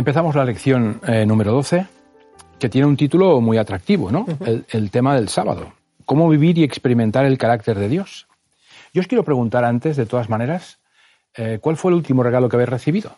Empezamos 0.00 0.34
la 0.34 0.46
lección 0.46 0.98
eh, 1.06 1.26
número 1.26 1.52
12, 1.52 1.86
que 2.58 2.70
tiene 2.70 2.86
un 2.86 2.96
título 2.96 3.38
muy 3.42 3.58
atractivo, 3.58 4.10
¿no? 4.10 4.24
el, 4.70 4.90
tema 4.90 5.14
del 5.14 5.28
sábado. 5.28 5.74
¿Cómo 6.06 6.26
vivir 6.30 6.56
y 6.56 6.64
experimentar 6.64 7.26
el 7.26 7.36
carácter 7.36 7.78
de 7.78 7.90
Dios? 7.90 8.26
Yo 8.94 9.02
os 9.02 9.06
quiero 9.06 9.24
preguntar 9.24 9.62
antes, 9.62 9.98
de 9.98 10.06
todas 10.06 10.30
maneras, 10.30 10.78
eh, 11.36 11.58
¿cuál 11.60 11.76
fue 11.76 11.90
el 11.90 11.96
último 11.96 12.22
regalo 12.22 12.48
que 12.48 12.56
habéis 12.56 12.70
recibido? 12.70 13.14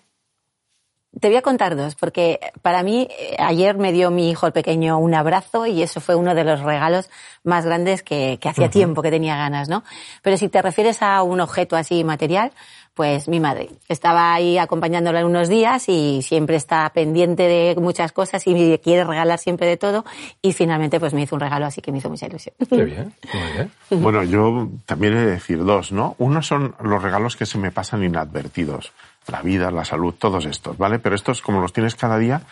Te 1.21 1.29
voy 1.29 1.37
a 1.37 1.43
contar 1.43 1.77
dos, 1.77 1.95
porque 1.95 2.41
para 2.63 2.83
mí 2.83 3.07
eh, 3.11 3.37
ayer 3.39 3.77
me 3.77 3.93
dio 3.93 4.11
mi 4.11 4.31
hijo 4.31 4.47
el 4.47 4.53
pequeño 4.53 4.99
un 4.99 5.15
abrazo 5.15 5.67
y 5.67 5.83
eso 5.83 6.01
fue 6.01 6.15
uno 6.15 6.35
de 6.35 6.43
los 6.43 6.61
regalos 6.61 7.11
más 7.45 7.67
grandes 7.67 8.03
que, 8.03 8.39
hacía 8.43 8.71
tiempo 8.71 9.03
que 9.03 9.11
tenía 9.11 9.37
ganas, 9.37 9.69
¿no? 9.69 9.85
Pero 10.23 10.39
si 10.39 10.49
te 10.49 10.63
refieres 10.63 11.03
a 11.03 11.23
un 11.23 11.41
objeto 11.41 11.77
así 11.77 12.03
material, 12.03 12.53
pues 12.95 13.29
mi 13.29 13.41
madre. 13.41 13.69
Estaba 13.89 14.33
ahí 14.33 14.57
acompañándola 14.57 15.25
unos 15.27 15.49
días 15.49 15.89
y 15.89 16.23
siempre 16.23 16.57
está 16.57 16.91
pendiente 16.95 17.43
de 17.43 17.75
muchas 17.79 18.13
cosas 18.13 18.43
y 18.47 18.79
quiere 18.79 19.05
regalar 19.05 19.39
siempre 19.39 19.67
de 19.67 19.77
todo 19.77 20.05
y 20.41 20.55
finalmente 20.55 20.99
pues 20.99 21.13
me 21.13 21.23
hizo 21.23 21.35
un 21.35 21.41
regalo 21.41 21.67
así 21.67 21.83
que 21.83 21.93
me 21.93 21.99
hizo 21.99 22.09
mucha 22.09 22.27
ilusión. 22.27 22.55
Qué 22.69 22.85
bien, 22.85 23.15
muy 23.33 23.53
bien. 23.53 24.03
Bueno, 24.03 24.23
yo 24.25 24.69
también 24.87 25.15
he 25.15 25.21
de 25.21 25.31
decir 25.33 25.63
dos, 25.63 25.93
¿no? 25.93 26.17
Uno 26.19 26.43
son 26.43 26.75
los 26.83 27.03
regalos 27.03 27.37
que 27.37 27.45
se 27.45 27.59
me 27.59 27.71
pasan 27.71 28.03
inadvertidos. 28.03 28.93
La 29.29 29.43
vida, 29.43 29.71
la 29.71 29.85
salud, 29.85 30.15
todos 30.19 30.47
estos, 30.47 30.77
¿vale? 30.79 30.99
Pero 30.99 31.15
estos 31.15 31.43
como 31.43 31.61
los 31.61 31.73
tienes 31.73 31.95
cada 31.95 32.19
día, 32.19 32.43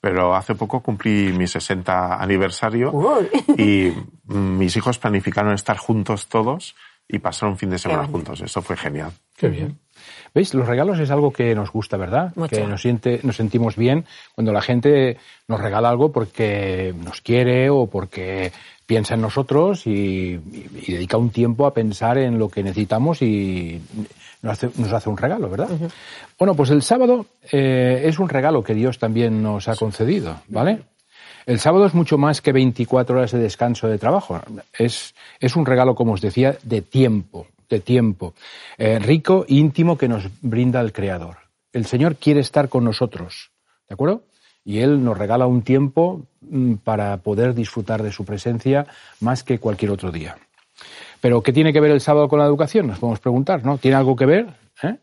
pero 0.00 0.34
hace 0.34 0.54
poco 0.54 0.80
cumplí 0.80 1.32
mi 1.32 1.46
60 1.46 2.22
aniversario 2.22 2.92
y 3.56 3.92
mis 4.24 4.76
hijos 4.76 4.98
planificaron 4.98 5.54
estar 5.54 5.76
juntos 5.76 6.26
todos 6.26 6.74
y 7.08 7.18
pasar 7.18 7.48
un 7.48 7.56
fin 7.56 7.70
de 7.70 7.78
semana 7.78 8.06
juntos. 8.06 8.42
Eso 8.42 8.60
fue 8.60 8.76
genial. 8.76 9.12
Qué 9.36 9.48
bien. 9.48 9.78
¿Veis? 10.34 10.52
Los 10.54 10.66
regalos 10.66 10.98
es 10.98 11.10
algo 11.10 11.32
que 11.32 11.54
nos 11.54 11.72
gusta, 11.72 11.96
¿verdad? 11.96 12.32
Que 12.50 12.66
nos, 12.66 12.82
siente, 12.82 13.20
nos 13.22 13.36
sentimos 13.36 13.76
bien 13.76 14.04
cuando 14.34 14.52
la 14.52 14.60
gente 14.60 15.16
nos 15.48 15.60
regala 15.60 15.88
algo 15.88 16.12
porque 16.12 16.94
nos 17.02 17.20
quiere 17.22 17.70
o 17.70 17.86
porque 17.86 18.52
piensa 18.86 19.14
en 19.14 19.22
nosotros 19.22 19.86
y, 19.86 20.36
dedica 20.36 21.16
un 21.16 21.30
tiempo 21.30 21.66
a 21.66 21.74
pensar 21.74 22.18
en 22.18 22.38
lo 22.38 22.48
que 22.48 22.62
necesitamos 22.62 23.22
y 23.22 23.80
nos 24.42 24.92
hace, 24.92 25.08
un 25.08 25.16
regalo, 25.16 25.50
¿verdad? 25.50 25.68
Bueno, 26.38 26.54
pues 26.54 26.70
el 26.70 26.82
sábado 26.82 27.26
eh, 27.50 28.02
es 28.04 28.18
un 28.18 28.28
regalo 28.28 28.62
que 28.62 28.74
Dios 28.74 28.98
también 28.98 29.42
nos 29.42 29.68
ha 29.68 29.76
concedido, 29.76 30.36
¿vale? 30.48 30.82
El 31.46 31.58
sábado 31.58 31.86
es 31.86 31.94
mucho 31.94 32.18
más 32.18 32.42
que 32.42 32.52
24 32.52 33.16
horas 33.16 33.32
de 33.32 33.38
descanso 33.38 33.88
de 33.88 33.98
trabajo. 33.98 34.40
Es, 34.78 35.14
es 35.40 35.56
un 35.56 35.64
regalo, 35.64 35.94
como 35.94 36.12
os 36.12 36.20
decía, 36.20 36.58
de 36.62 36.82
tiempo, 36.82 37.46
de 37.70 37.80
tiempo. 37.80 38.34
Eh, 38.76 38.98
rico, 38.98 39.44
íntimo 39.48 39.96
que 39.96 40.08
nos 40.08 40.28
brinda 40.42 40.80
el 40.80 40.92
Creador. 40.92 41.38
El 41.72 41.86
Señor 41.86 42.16
quiere 42.16 42.40
estar 42.40 42.68
con 42.68 42.84
nosotros, 42.84 43.50
¿de 43.88 43.94
acuerdo? 43.94 44.24
Y 44.64 44.80
Él 44.80 45.02
nos 45.02 45.16
regala 45.16 45.46
un 45.46 45.62
tiempo 45.62 46.26
mm, 46.42 46.74
para 46.84 47.16
poder 47.18 47.54
disfrutar 47.54 48.02
de 48.02 48.12
su 48.12 48.24
presencia 48.24 48.86
más 49.20 49.42
que 49.42 49.58
cualquier 49.58 49.92
otro 49.92 50.12
día. 50.12 50.36
Pero, 51.20 51.42
¿qué 51.42 51.52
tiene 51.52 51.72
que 51.72 51.80
ver 51.80 51.90
el 51.90 52.00
sábado 52.00 52.28
con 52.28 52.38
la 52.38 52.46
educación? 52.46 52.86
Nos 52.86 52.98
podemos 52.98 53.20
preguntar, 53.20 53.64
¿no? 53.64 53.78
¿Tiene 53.78 53.96
algo 53.96 54.16
que 54.16 54.26
ver? 54.26 54.46
¿Eh? 54.82 54.96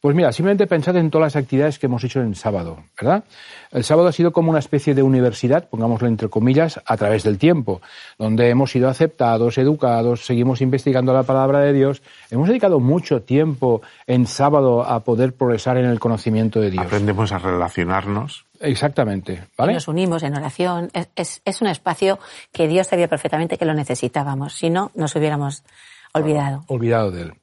Pues 0.00 0.16
mira, 0.16 0.32
simplemente 0.32 0.66
pensad 0.66 0.96
en 0.96 1.10
todas 1.10 1.34
las 1.34 1.42
actividades 1.42 1.78
que 1.78 1.86
hemos 1.86 2.02
hecho 2.04 2.20
en 2.20 2.34
sábado, 2.34 2.84
¿verdad? 3.00 3.24
El 3.70 3.84
sábado 3.84 4.08
ha 4.08 4.12
sido 4.12 4.32
como 4.32 4.50
una 4.50 4.58
especie 4.58 4.94
de 4.94 5.02
universidad, 5.02 5.68
pongámoslo 5.68 6.08
entre 6.08 6.28
comillas, 6.28 6.80
a 6.84 6.96
través 6.96 7.22
del 7.22 7.38
tiempo, 7.38 7.80
donde 8.18 8.50
hemos 8.50 8.70
sido 8.70 8.88
aceptados, 8.88 9.58
educados, 9.58 10.26
seguimos 10.26 10.60
investigando 10.60 11.12
la 11.12 11.22
palabra 11.22 11.60
de 11.60 11.72
Dios. 11.72 12.02
Hemos 12.30 12.48
dedicado 12.48 12.80
mucho 12.80 13.22
tiempo 13.22 13.82
en 14.06 14.26
sábado 14.26 14.82
a 14.82 15.00
poder 15.00 15.34
progresar 15.34 15.76
en 15.76 15.86
el 15.86 16.00
conocimiento 16.00 16.60
de 16.60 16.70
Dios. 16.70 16.84
Aprendemos 16.84 17.32
a 17.32 17.38
relacionarnos. 17.38 18.44
Exactamente, 18.60 19.44
¿vale? 19.56 19.72
Nos 19.72 19.88
unimos 19.88 20.22
en 20.22 20.36
oración. 20.36 20.90
Es, 21.16 21.42
es 21.44 21.60
un 21.62 21.68
espacio 21.68 22.18
que 22.52 22.68
Dios 22.68 22.86
sabía 22.86 23.08
perfectamente 23.08 23.58
que 23.58 23.64
lo 23.64 23.74
necesitábamos. 23.74 24.54
Si 24.54 24.70
no, 24.70 24.90
nos 24.94 25.16
hubiéramos 25.16 25.64
olvidado. 26.12 26.64
Olvidado 26.68 27.10
de 27.10 27.22
él. 27.22 27.34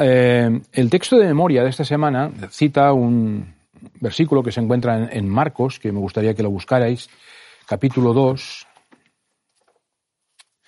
Eh, 0.00 0.60
el 0.72 0.90
texto 0.90 1.18
de 1.18 1.26
memoria 1.26 1.62
de 1.62 1.70
esta 1.70 1.84
semana 1.84 2.30
cita 2.50 2.92
un 2.92 3.54
versículo 4.00 4.42
que 4.42 4.52
se 4.52 4.60
encuentra 4.60 5.08
en, 5.10 5.28
Marcos, 5.28 5.78
que 5.78 5.92
me 5.92 5.98
gustaría 5.98 6.34
que 6.34 6.42
lo 6.42 6.50
buscarais, 6.50 7.08
capítulo 7.66 8.12
2. 8.12 8.66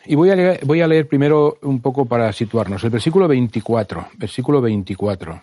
Y 0.07 0.15
voy 0.15 0.31
a, 0.31 0.87
leer, 0.87 1.09
primero 1.09 1.59
un 1.63 1.81
poco 1.81 2.07
para 2.07 2.33
situarnos. 2.33 2.83
El 2.85 2.91
versículo 2.91 3.29
24. 3.29 4.09
Versículo 4.17 4.61
24. 4.61 5.43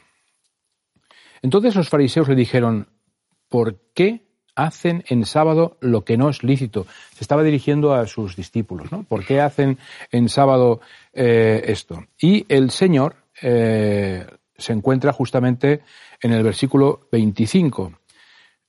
Entonces 1.43 1.75
los 1.75 1.89
fariseos 1.89 2.27
le 2.27 2.35
dijeron, 2.35 2.87
¿por 3.49 3.79
qué 3.93 4.25
hacen 4.55 5.03
en 5.07 5.25
sábado 5.25 5.77
lo 5.79 6.03
que 6.03 6.17
no 6.17 6.29
es 6.29 6.43
lícito? 6.43 6.87
Se 7.13 7.23
estaba 7.23 7.43
dirigiendo 7.43 7.93
a 7.93 8.07
sus 8.07 8.35
discípulos, 8.35 8.91
¿no? 8.91 9.03
¿Por 9.03 9.23
qué 9.23 9.39
hacen 9.41 9.77
en 10.11 10.27
sábado 10.27 10.81
eh, 11.13 11.61
esto? 11.67 12.05
Y 12.19 12.45
el 12.49 12.71
Señor 12.71 13.26
eh, 13.41 14.25
se 14.57 14.73
encuentra 14.73 15.13
justamente 15.13 15.81
en 16.21 16.33
el 16.33 16.43
versículo 16.43 17.07
25. 17.11 17.93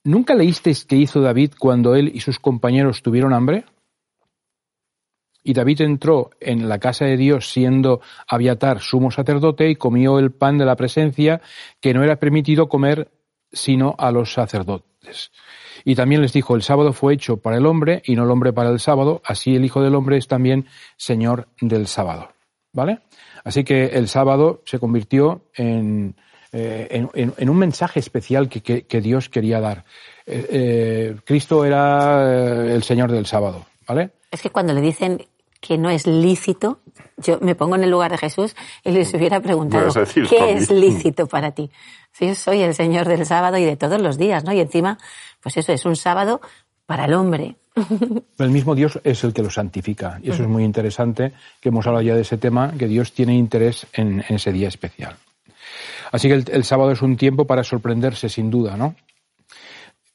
¿Nunca 0.05 0.35
leísteis 0.35 0.85
qué 0.85 0.97
hizo 0.97 1.21
David 1.21 1.53
cuando 1.59 1.95
él 1.95 2.11
y 2.15 2.21
sus 2.21 2.39
compañeros 2.39 3.03
tuvieron 3.03 3.33
hambre? 3.33 3.65
Y 5.43 5.55
David 5.55 5.81
entró 5.83 6.31
en 6.41 6.69
la 6.69 6.79
casa 6.79 7.05
de 7.07 7.17
Dios 7.17 7.51
siendo 7.51 8.01
Abiatar 8.27 8.81
sumo 8.81 9.11
sacerdote 9.11 9.71
y 9.71 9.77
comió 9.77 10.19
el 10.19 10.31
pan 10.31 10.59
de 10.59 10.67
la 10.67 10.77
presencia 10.77 11.41
que 11.81 11.95
no 11.95 12.03
era 12.03 12.17
permitido 12.17 12.69
comer 12.69 13.11
sino 13.51 13.95
a 13.99 14.11
los 14.11 14.33
sacerdotes. 14.33 15.33
Y 15.85 15.95
también 15.95 16.21
les 16.21 16.33
dijo, 16.33 16.55
el 16.55 16.63
sábado 16.63 16.93
fue 16.93 17.15
hecho 17.15 17.39
para 17.39 17.57
el 17.57 17.67
hombre 17.67 18.03
y 18.05 18.15
no 18.15 18.25
el 18.25 18.31
hombre 18.31 18.53
para 18.53 18.71
el 18.71 18.81
sábado, 18.81 19.23
así 19.25 19.57
el 19.57 19.65
Hijo 19.65 19.81
del 19.81 19.95
Hombre 19.95 20.19
es 20.19 20.29
también 20.29 20.67
Señor 20.97 21.49
del 21.61 21.87
sábado. 21.87 22.31
¿Vale? 22.73 23.01
Así 23.45 23.65
que 23.65 23.87
el 23.87 24.09
sábado 24.09 24.63
se 24.65 24.79
convirtió 24.79 25.43
en, 25.55 26.15
eh, 26.53 27.07
en, 27.15 27.51
un 27.51 27.59
mensaje 27.59 28.01
especial 28.01 28.49
que, 28.49 29.01
Dios 29.01 29.29
quería 29.29 29.61
dar. 29.61 29.85
Eh, 30.27 30.47
eh, 30.51 31.17
Cristo 31.25 31.65
era 31.65 32.73
el 32.73 32.83
Señor 32.83 33.13
del 33.13 33.27
sábado, 33.27 33.67
¿vale? 33.87 34.11
Es 34.31 34.41
que 34.41 34.51
cuando 34.51 34.73
le 34.73 34.81
dicen 34.81 35.27
que 35.61 35.77
no 35.77 35.91
es 35.91 36.07
lícito, 36.07 36.81
yo 37.19 37.39
me 37.41 37.55
pongo 37.55 37.77
en 37.77 37.85
el 37.85 37.91
lugar 37.91 38.13
de 38.13 38.19
Jesús 38.19 38.57
y 38.83 38.93
les 38.93 39.13
hubiera 39.13 39.41
preguntado, 39.41 39.93
¿qué 40.29 40.53
es 40.53 40.71
lícito 40.71 41.27
para 41.27 41.51
ti? 41.51 41.71
Si 42.13 42.35
soy 42.35 42.63
el 42.63 42.75
Señor 42.75 43.09
del 43.09 43.27
sábado 43.27 43.59
y 43.59 43.65
de 43.65 43.77
todos 43.77 44.01
los 44.01 44.17
días, 44.17 44.45
¿no? 44.45 44.53
Y 44.53 44.61
encima, 44.61 44.99
pues 45.43 45.57
eso 45.59 45.73
es 45.73 45.85
un 45.85 45.97
sábado 45.97 46.41
para 46.89 47.05
el 47.05 47.13
hombre. 47.13 47.55
El 48.39 48.49
mismo 48.49 48.75
Dios 48.75 48.99
es 49.05 49.23
el 49.23 49.35
que 49.35 49.43
lo 49.43 49.51
santifica. 49.51 50.19
Y 50.23 50.31
eso 50.31 50.43
es 50.43 50.49
muy 50.49 50.65
interesante, 50.65 51.35
que 51.61 51.69
hemos 51.69 51.87
hablado 51.87 52.03
ya 52.03 52.15
de 52.15 52.23
ese 52.23 52.39
tema, 52.39 52.73
que 52.79 52.89
Dios 52.89 53.13
tiene 53.13 53.37
interés 53.37 53.87
en, 53.93 54.25
ese 54.31 54.53
día 54.53 54.69
especial. 54.69 55.15
Así 56.11 56.29
que 56.29 56.35
el, 56.35 56.65
sábado 56.65 56.91
es 56.91 57.03
un 57.03 57.19
tiempo 57.19 57.47
para 57.47 57.63
sorprenderse, 57.63 58.31
sin 58.31 58.51
duda, 58.51 58.79
¿no? 58.79 58.97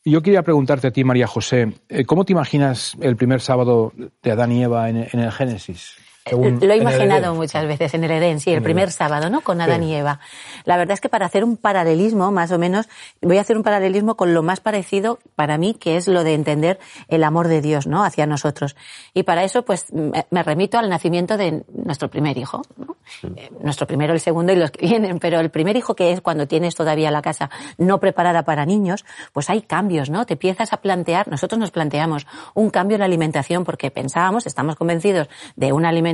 Yo 0.03 0.23
quería 0.23 0.41
preguntarte 0.41 0.87
a 0.87 0.91
ti, 0.91 1.03
María 1.03 1.27
José, 1.27 1.73
eh, 1.89 2.05
¿cómo 2.05 2.25
te 2.25 2.33
imaginas 2.33 2.97
el 2.99 3.15
primer 3.17 3.39
sábado 3.39 3.93
de 4.23 4.31
Adán 4.31 4.51
y 4.51 4.63
Eva 4.63 4.89
en, 4.89 4.97
el 4.97 5.31
Génesis? 5.31 5.97
Lo 6.31 6.73
he 6.73 6.77
imaginado 6.77 7.35
muchas 7.35 7.65
veces 7.67 7.93
en 7.93 8.03
el 8.05 8.11
Edén, 8.11 8.39
sí, 8.39 8.51
el 8.51 8.61
primer 8.61 8.91
sábado, 8.91 9.29
¿no? 9.29 9.41
Con 9.41 9.59
Adán 9.59 9.83
y 9.83 9.93
Eva. 9.93 10.19
La 10.63 10.77
verdad 10.77 10.93
es 10.93 11.01
que 11.01 11.09
para 11.09 11.25
hacer 11.25 11.43
un 11.43 11.57
paralelismo, 11.57 12.31
más 12.31 12.51
o 12.51 12.59
menos, 12.59 12.87
voy 13.21 13.37
a 13.37 13.41
hacer 13.41 13.57
un 13.57 13.63
paralelismo 13.63 14.15
con 14.15 14.33
lo 14.33 14.41
más 14.41 14.61
parecido 14.61 15.19
para 15.35 15.57
mí, 15.57 15.73
que 15.73 15.97
es 15.97 16.07
lo 16.07 16.23
de 16.23 16.33
entender 16.33 16.79
el 17.09 17.23
amor 17.25 17.49
de 17.49 17.61
Dios, 17.61 17.87
¿no? 17.87 18.05
Hacia 18.05 18.25
nosotros. 18.25 18.75
Y 19.13 19.23
para 19.23 19.43
eso, 19.43 19.63
pues, 19.65 19.87
me 19.91 20.43
remito 20.43 20.77
al 20.77 20.89
nacimiento 20.89 21.35
de 21.35 21.63
nuestro 21.73 22.09
primer 22.09 22.37
hijo, 22.37 22.61
¿no? 22.77 22.95
Eh, 23.35 23.49
nuestro 23.59 23.85
primero, 23.85 24.13
el 24.13 24.21
segundo 24.21 24.53
y 24.53 24.55
los 24.55 24.71
que 24.71 24.85
vienen, 24.85 25.19
pero 25.19 25.41
el 25.41 25.49
primer 25.49 25.75
hijo 25.75 25.93
que 25.93 26.13
es 26.13 26.21
cuando 26.21 26.47
tienes 26.47 26.73
todavía 26.73 27.11
la 27.11 27.21
casa 27.21 27.49
no 27.77 27.99
preparada 27.99 28.43
para 28.43 28.65
niños, 28.65 29.03
pues 29.33 29.49
hay 29.49 29.61
cambios, 29.61 30.09
¿no? 30.09 30.25
Te 30.25 30.33
empiezas 30.33 30.71
a 30.71 30.77
plantear, 30.77 31.27
nosotros 31.27 31.59
nos 31.59 31.71
planteamos 31.71 32.25
un 32.53 32.69
cambio 32.69 32.95
en 32.95 32.99
la 32.99 33.05
alimentación 33.05 33.65
porque 33.65 33.91
pensábamos, 33.91 34.47
estamos 34.47 34.77
convencidos 34.77 35.27
de 35.57 35.73
una 35.73 35.89
alimentación 35.89 36.12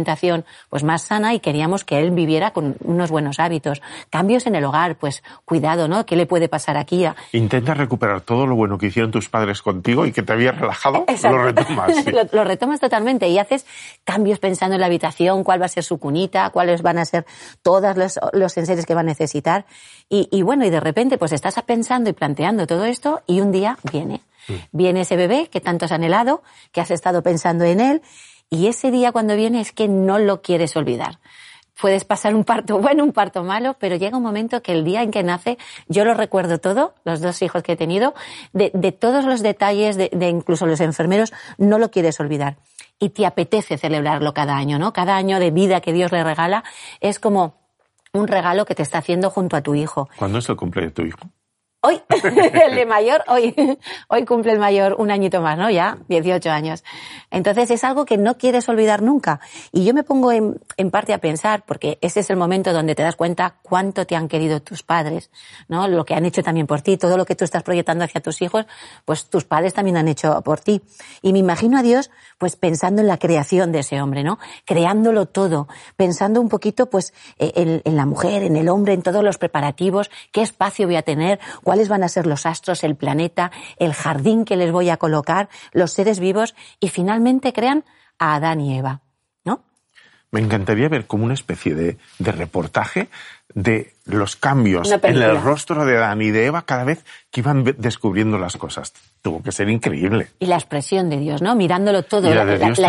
pues 0.69 0.83
más 0.83 1.03
sana 1.03 1.33
y 1.33 1.39
queríamos 1.39 1.83
que 1.83 1.99
él 1.99 2.11
viviera 2.11 2.51
con 2.51 2.75
unos 2.83 3.11
buenos 3.11 3.39
hábitos. 3.39 3.81
Cambios 4.09 4.47
en 4.47 4.55
el 4.55 4.63
hogar, 4.65 4.95
pues 4.95 5.23
cuidado, 5.45 5.87
¿no? 5.87 6.05
¿Qué 6.05 6.15
le 6.15 6.25
puede 6.25 6.49
pasar 6.49 6.77
aquí? 6.77 7.05
Intenta 7.33 7.73
recuperar 7.73 8.21
todo 8.21 8.47
lo 8.47 8.55
bueno 8.55 8.77
que 8.77 8.87
hicieron 8.87 9.11
tus 9.11 9.29
padres 9.29 9.61
contigo 9.61 10.05
y 10.05 10.11
que 10.11 10.23
te 10.23 10.33
habías 10.33 10.57
relajado, 10.57 11.05
lo 11.23 11.43
retomas. 11.43 11.93
lo, 12.31 12.43
retomas 12.43 12.79
totalmente 12.79 13.27
y 13.29 13.37
haces 13.37 13.65
cambios 14.03 14.39
pensando 14.39 14.75
en 14.75 14.81
la 14.81 14.87
habitación, 14.87 15.43
cuál 15.43 15.61
va 15.61 15.65
a 15.65 15.69
ser 15.69 15.83
su 15.83 15.97
cunita, 15.99 16.49
cuáles 16.49 16.81
van 16.81 16.97
a 16.97 17.05
ser 17.05 17.25
todos 17.61 17.95
los, 17.97 18.19
los 18.33 18.57
enseres 18.57 18.85
que 18.85 18.95
va 18.95 19.01
a 19.01 19.03
necesitar. 19.03 19.65
Y, 20.09 20.27
y 20.31 20.41
bueno, 20.41 20.65
y 20.65 20.69
de 20.69 20.79
repente 20.79 21.17
pues 21.17 21.31
estás 21.31 21.55
pensando 21.63 22.09
y 22.09 22.13
planteando 22.13 22.67
todo 22.67 22.85
esto 22.85 23.21
y 23.27 23.41
un 23.41 23.51
día 23.51 23.77
viene. 23.91 24.21
Mm. 24.47 24.53
Viene 24.71 25.01
ese 25.01 25.15
bebé 25.15 25.49
que 25.49 25.61
tanto 25.61 25.85
has 25.85 25.91
anhelado, 25.91 26.41
que 26.71 26.81
has 26.81 26.91
estado 26.91 27.21
pensando 27.23 27.63
en 27.65 27.79
él 27.79 28.01
y 28.49 28.67
ese 28.67 28.91
día 28.91 29.11
cuando 29.11 29.35
viene 29.35 29.61
es 29.61 29.71
que 29.71 29.87
no 29.87 30.19
lo 30.19 30.41
quieres 30.41 30.75
olvidar. 30.75 31.19
Puedes 31.79 32.03
pasar 32.03 32.35
un 32.35 32.43
parto 32.43 32.77
bueno, 32.79 33.05
un 33.05 33.13
parto 33.13 33.43
malo, 33.43 33.77
pero 33.79 33.95
llega 33.95 34.17
un 34.17 34.23
momento 34.23 34.61
que 34.61 34.73
el 34.73 34.83
día 34.83 35.01
en 35.01 35.11
que 35.11 35.23
nace, 35.23 35.57
yo 35.87 36.03
lo 36.03 36.13
recuerdo 36.13 36.57
todo, 36.57 36.93
los 37.05 37.21
dos 37.21 37.41
hijos 37.41 37.63
que 37.63 37.73
he 37.73 37.77
tenido, 37.77 38.13
de, 38.51 38.69
todos 38.91 39.23
los 39.23 39.41
detalles, 39.41 39.95
de, 39.95 40.09
de 40.11 40.27
incluso 40.27 40.65
los 40.65 40.81
enfermeros, 40.81 41.31
no 41.57 41.79
lo 41.79 41.89
quieres 41.89 42.19
olvidar. 42.19 42.57
Y 42.99 43.11
te 43.11 43.25
apetece 43.25 43.77
celebrarlo 43.77 44.33
cada 44.33 44.57
año, 44.57 44.77
¿no? 44.77 44.91
Cada 44.91 45.15
año 45.15 45.39
de 45.39 45.51
vida 45.51 45.79
que 45.79 45.93
Dios 45.93 46.11
le 46.11 46.21
regala 46.21 46.65
es 46.99 47.17
como 47.17 47.55
un 48.11 48.27
regalo 48.27 48.65
que 48.65 48.75
te 48.75 48.83
está 48.83 48.97
haciendo 48.97 49.29
junto 49.29 49.55
a 49.55 49.61
tu 49.61 49.73
hijo. 49.73 50.09
¿Cuándo 50.17 50.39
es 50.39 50.49
el 50.49 50.57
cumpleaños 50.57 50.93
de 50.93 51.03
tu 51.03 51.07
hijo? 51.07 51.29
Hoy, 51.81 52.01
el 52.09 52.75
de 52.75 52.85
mayor, 52.85 53.23
hoy, 53.27 53.55
hoy 54.09 54.25
cumple 54.25 54.51
el 54.51 54.59
mayor 54.59 54.95
un 54.99 55.11
añito 55.11 55.39
más, 55.39 55.57
¿no? 55.57 55.69
Ya, 55.69 55.97
18 56.09 56.49
años. 56.49 56.83
Entonces 57.31 57.71
es 57.71 57.85
algo 57.85 58.03
que 58.03 58.17
no 58.17 58.37
quieres 58.37 58.67
olvidar 58.67 59.01
nunca. 59.01 59.39
Y 59.71 59.85
yo 59.85 59.93
me 59.93 60.03
pongo 60.03 60.33
en, 60.33 60.59
parte 60.91 61.13
a 61.13 61.19
pensar, 61.19 61.63
porque 61.65 61.97
ese 62.01 62.19
es 62.19 62.29
el 62.29 62.35
momento 62.35 62.73
donde 62.73 62.95
te 62.95 63.03
das 63.03 63.15
cuenta 63.15 63.55
cuánto 63.61 64.05
te 64.05 64.17
han 64.17 64.27
querido 64.27 64.61
tus 64.61 64.83
padres, 64.83 65.31
¿no? 65.69 65.87
Lo 65.87 66.03
que 66.03 66.15
han 66.15 66.25
hecho 66.25 66.43
también 66.43 66.67
por 66.67 66.81
ti, 66.81 66.97
todo 66.97 67.15
lo 67.15 67.25
que 67.25 67.35
tú 67.35 67.45
estás 67.45 67.63
proyectando 67.63 68.03
hacia 68.03 68.19
tus 68.19 68.41
hijos, 68.41 68.65
pues 69.05 69.29
tus 69.29 69.45
padres 69.45 69.73
también 69.73 69.95
han 69.95 70.09
hecho 70.09 70.41
por 70.41 70.59
ti. 70.59 70.81
Y 71.21 71.31
me 71.31 71.39
imagino 71.39 71.79
a 71.79 71.81
Dios, 71.81 72.11
pues 72.37 72.57
pensando 72.57 73.01
en 73.01 73.07
la 73.07 73.19
creación 73.19 73.71
de 73.71 73.79
ese 73.79 74.01
hombre, 74.01 74.23
¿no? 74.23 74.37
Creándolo 74.65 75.27
todo, 75.27 75.69
pensando 75.95 76.41
un 76.41 76.49
poquito, 76.49 76.89
pues, 76.89 77.13
e, 77.37 77.81
en 77.85 77.95
la 77.95 78.05
mujer, 78.05 78.43
en 78.43 78.57
el 78.57 78.67
hombre, 78.67 78.93
en 78.93 79.01
todos 79.01 79.23
los 79.23 79.37
preparativos, 79.37 80.11
qué 80.33 80.41
espacio 80.41 80.85
voy 80.85 80.97
a 80.97 81.03
tener, 81.03 81.39
cuáles 81.69 81.87
van 81.87 82.03
a 82.03 82.09
ser 82.09 82.25
los 82.25 82.47
astros, 82.47 82.83
el 82.83 82.95
planeta, 82.95 83.51
el 83.77 83.93
jardín 83.93 84.43
que 84.43 84.55
les 84.55 84.71
voy 84.71 84.89
a 84.89 84.97
colocar, 84.97 85.49
los 85.71 85.91
seres 85.91 86.19
vivos, 86.19 86.55
y 86.79 86.89
finalmente 86.89 87.53
crean 87.53 87.85
a 88.17 88.33
Adán 88.33 88.59
y 88.59 88.75
Eva. 88.75 89.01
¿No? 89.45 89.63
Me 90.31 90.39
encantaría 90.39 90.89
ver 90.89 91.05
como 91.05 91.25
una 91.25 91.35
especie 91.35 91.75
de, 91.75 91.99
de 92.17 92.31
reportaje 92.31 93.07
de 93.53 93.93
los 94.05 94.35
cambios 94.35 94.91
en 94.91 95.17
el 95.17 95.41
rostro 95.41 95.85
de 95.85 95.97
Adán 95.97 96.21
y 96.21 96.29
de 96.29 96.45
Eva 96.45 96.63
cada 96.63 96.83
vez 96.83 97.03
que 97.31 97.41
iban 97.41 97.63
descubriendo 97.77 98.37
las 98.37 98.57
cosas. 98.57 98.93
Tuvo 99.21 99.41
que 99.41 99.51
ser 99.51 99.69
increíble. 99.69 100.29
Y 100.39 100.45
la 100.45 100.55
expresión 100.55 101.09
de 101.09 101.17
Dios, 101.17 101.41
¿no? 101.41 101.55
Mirándolo 101.55 102.03
todo, 102.03 102.33
la, 102.33 102.43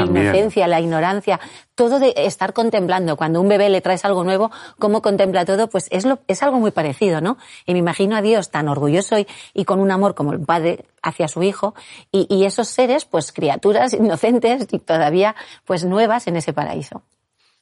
inocencia, 0.05 0.67
la 0.69 0.81
ignorancia, 0.81 1.41
todo 1.75 1.99
de 1.99 2.13
estar 2.17 2.53
contemplando. 2.53 3.17
Cuando 3.17 3.41
un 3.41 3.49
bebé 3.49 3.69
le 3.71 3.81
traes 3.81 4.05
algo 4.05 4.23
nuevo, 4.23 4.51
cómo 4.79 5.03
contempla 5.03 5.45
todo, 5.45 5.69
pues 5.69 5.89
es, 5.91 6.05
lo, 6.05 6.21
es 6.29 6.43
algo 6.43 6.59
muy 6.59 6.71
parecido, 6.71 7.21
¿no? 7.21 7.39
Y 7.67 7.73
me 7.73 7.79
imagino 7.79 8.17
a 8.17 8.23
Dios 8.23 8.51
tan 8.51 8.69
orgulloso 8.69 9.19
y, 9.19 9.27
y 9.55 9.65
con 9.65 9.81
un 9.81 9.91
amor 9.91 10.15
como 10.15 10.33
el 10.33 10.41
padre 10.41 10.85
hacia 11.03 11.29
su 11.29 11.43
hijo, 11.43 11.75
y, 12.13 12.27
y 12.29 12.45
esos 12.45 12.69
seres, 12.69 13.07
pues 13.07 13.33
criaturas 13.33 13.93
inocentes 13.95 14.67
y 14.71 14.79
todavía, 14.79 15.35
pues 15.65 15.85
nuevas 15.85 16.27
en 16.27 16.37
ese 16.37 16.53
paraíso. 16.53 17.03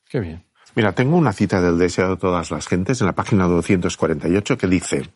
Qué 0.09 0.21
bien. 0.21 0.48
Mira, 0.75 0.93
tengo 0.93 1.17
una 1.17 1.33
cita 1.33 1.61
del 1.61 1.79
Deseo 1.79 2.11
de 2.11 2.17
todas 2.17 2.51
las 2.51 2.69
gentes 2.69 3.01
en 3.01 3.07
la 3.07 3.15
página 3.15 3.47
248 3.47 4.59
que 4.59 4.67
dice, 4.67 5.11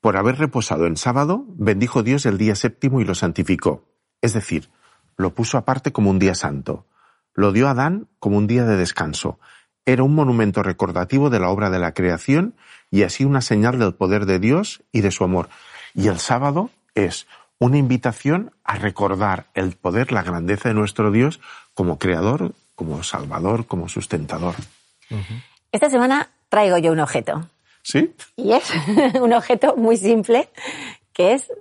por 0.00 0.16
haber 0.18 0.38
reposado 0.38 0.86
en 0.86 0.98
sábado, 0.98 1.44
bendijo 1.48 2.02
Dios 2.02 2.26
el 2.26 2.36
día 2.36 2.54
séptimo 2.54 3.00
y 3.00 3.04
lo 3.04 3.14
santificó. 3.14 3.88
Es 4.20 4.34
decir, 4.34 4.70
lo 5.16 5.34
puso 5.34 5.56
aparte 5.56 5.92
como 5.92 6.10
un 6.10 6.18
día 6.18 6.34
santo. 6.34 6.86
Lo 7.32 7.52
dio 7.52 7.68
a 7.68 7.70
Adán 7.70 8.08
como 8.18 8.36
un 8.36 8.46
día 8.46 8.64
de 8.64 8.76
descanso. 8.76 9.40
Era 9.86 10.02
un 10.02 10.14
monumento 10.14 10.62
recordativo 10.62 11.30
de 11.30 11.40
la 11.40 11.48
obra 11.48 11.70
de 11.70 11.78
la 11.78 11.94
creación 11.94 12.54
y 12.90 13.02
así 13.02 13.24
una 13.24 13.40
señal 13.40 13.78
del 13.78 13.94
poder 13.94 14.26
de 14.26 14.38
Dios 14.38 14.82
y 14.92 15.00
de 15.00 15.10
su 15.10 15.24
amor. 15.24 15.48
Y 15.94 16.08
el 16.08 16.18
sábado 16.18 16.70
es 16.94 17.26
una 17.58 17.78
invitación 17.78 18.52
a 18.62 18.76
recordar 18.76 19.48
el 19.54 19.76
poder, 19.76 20.12
la 20.12 20.22
grandeza 20.22 20.68
de 20.68 20.74
nuestro 20.74 21.10
Dios 21.12 21.40
como 21.72 21.98
creador, 21.98 22.54
como 22.74 23.02
salvador, 23.02 23.66
como 23.66 23.88
sustentador. 23.88 24.54
Esta 25.72 25.90
semana 25.90 26.28
traigo 26.48 26.78
yo 26.78 26.92
un 26.92 27.00
objeto. 27.00 27.48
¿Sí? 27.82 28.14
Y 28.36 28.52
es 28.52 28.72
un 29.20 29.32
objeto 29.32 29.76
muy 29.76 29.96
simple, 29.96 30.48
que 31.12 31.34
es 31.34 31.52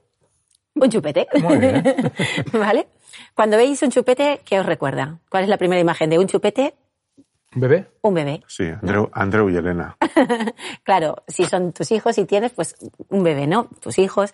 un 0.75 0.89
chupete. 0.89 1.27
Muy 1.41 1.57
bien. 1.57 1.83
¿Vale? 2.53 2.87
Cuando 3.35 3.57
veis 3.57 3.81
un 3.81 3.91
chupete, 3.91 4.41
¿qué 4.45 4.59
os 4.59 4.65
recuerda? 4.65 5.19
¿Cuál 5.29 5.43
es 5.43 5.49
la 5.49 5.57
primera 5.57 5.81
imagen 5.81 6.09
de 6.09 6.19
un 6.19 6.27
chupete? 6.27 6.75
¿Un 7.55 7.61
bebé? 7.61 7.87
Un 8.01 8.13
bebé. 8.13 8.43
Sí, 8.47 8.65
Andreu, 8.65 9.09
Andreu 9.13 9.49
y 9.49 9.57
Elena. 9.57 9.97
claro, 10.83 11.23
si 11.27 11.45
son 11.45 11.71
tus 11.71 11.91
hijos 11.91 12.17
y 12.17 12.25
tienes, 12.25 12.51
pues 12.51 12.75
un 13.09 13.23
bebé, 13.23 13.45
¿no? 13.45 13.65
Tus 13.79 13.99
hijos. 13.99 14.33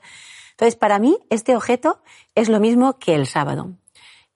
Entonces, 0.51 0.75
para 0.75 0.99
mí, 0.99 1.17
este 1.29 1.55
objeto 1.55 2.01
es 2.35 2.49
lo 2.49 2.59
mismo 2.59 2.97
que 2.97 3.15
el 3.15 3.27
sábado. 3.27 3.71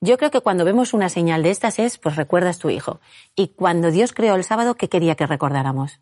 Yo 0.03 0.17
creo 0.17 0.31
que 0.31 0.41
cuando 0.41 0.65
vemos 0.65 0.93
una 0.93 1.07
señal 1.07 1.43
de 1.43 1.51
estas 1.51 1.79
es, 1.79 1.97
pues 1.97 2.17
recuerdas 2.17 2.59
tu 2.59 2.69
hijo. 2.69 2.99
Y 3.37 3.47
cuando 3.47 3.89
Dios 3.89 4.11
creó 4.11 4.35
el 4.35 4.43
sábado, 4.43 4.75
¿qué 4.75 4.89
quería 4.89 5.15
que 5.15 5.25
recordáramos? 5.25 6.01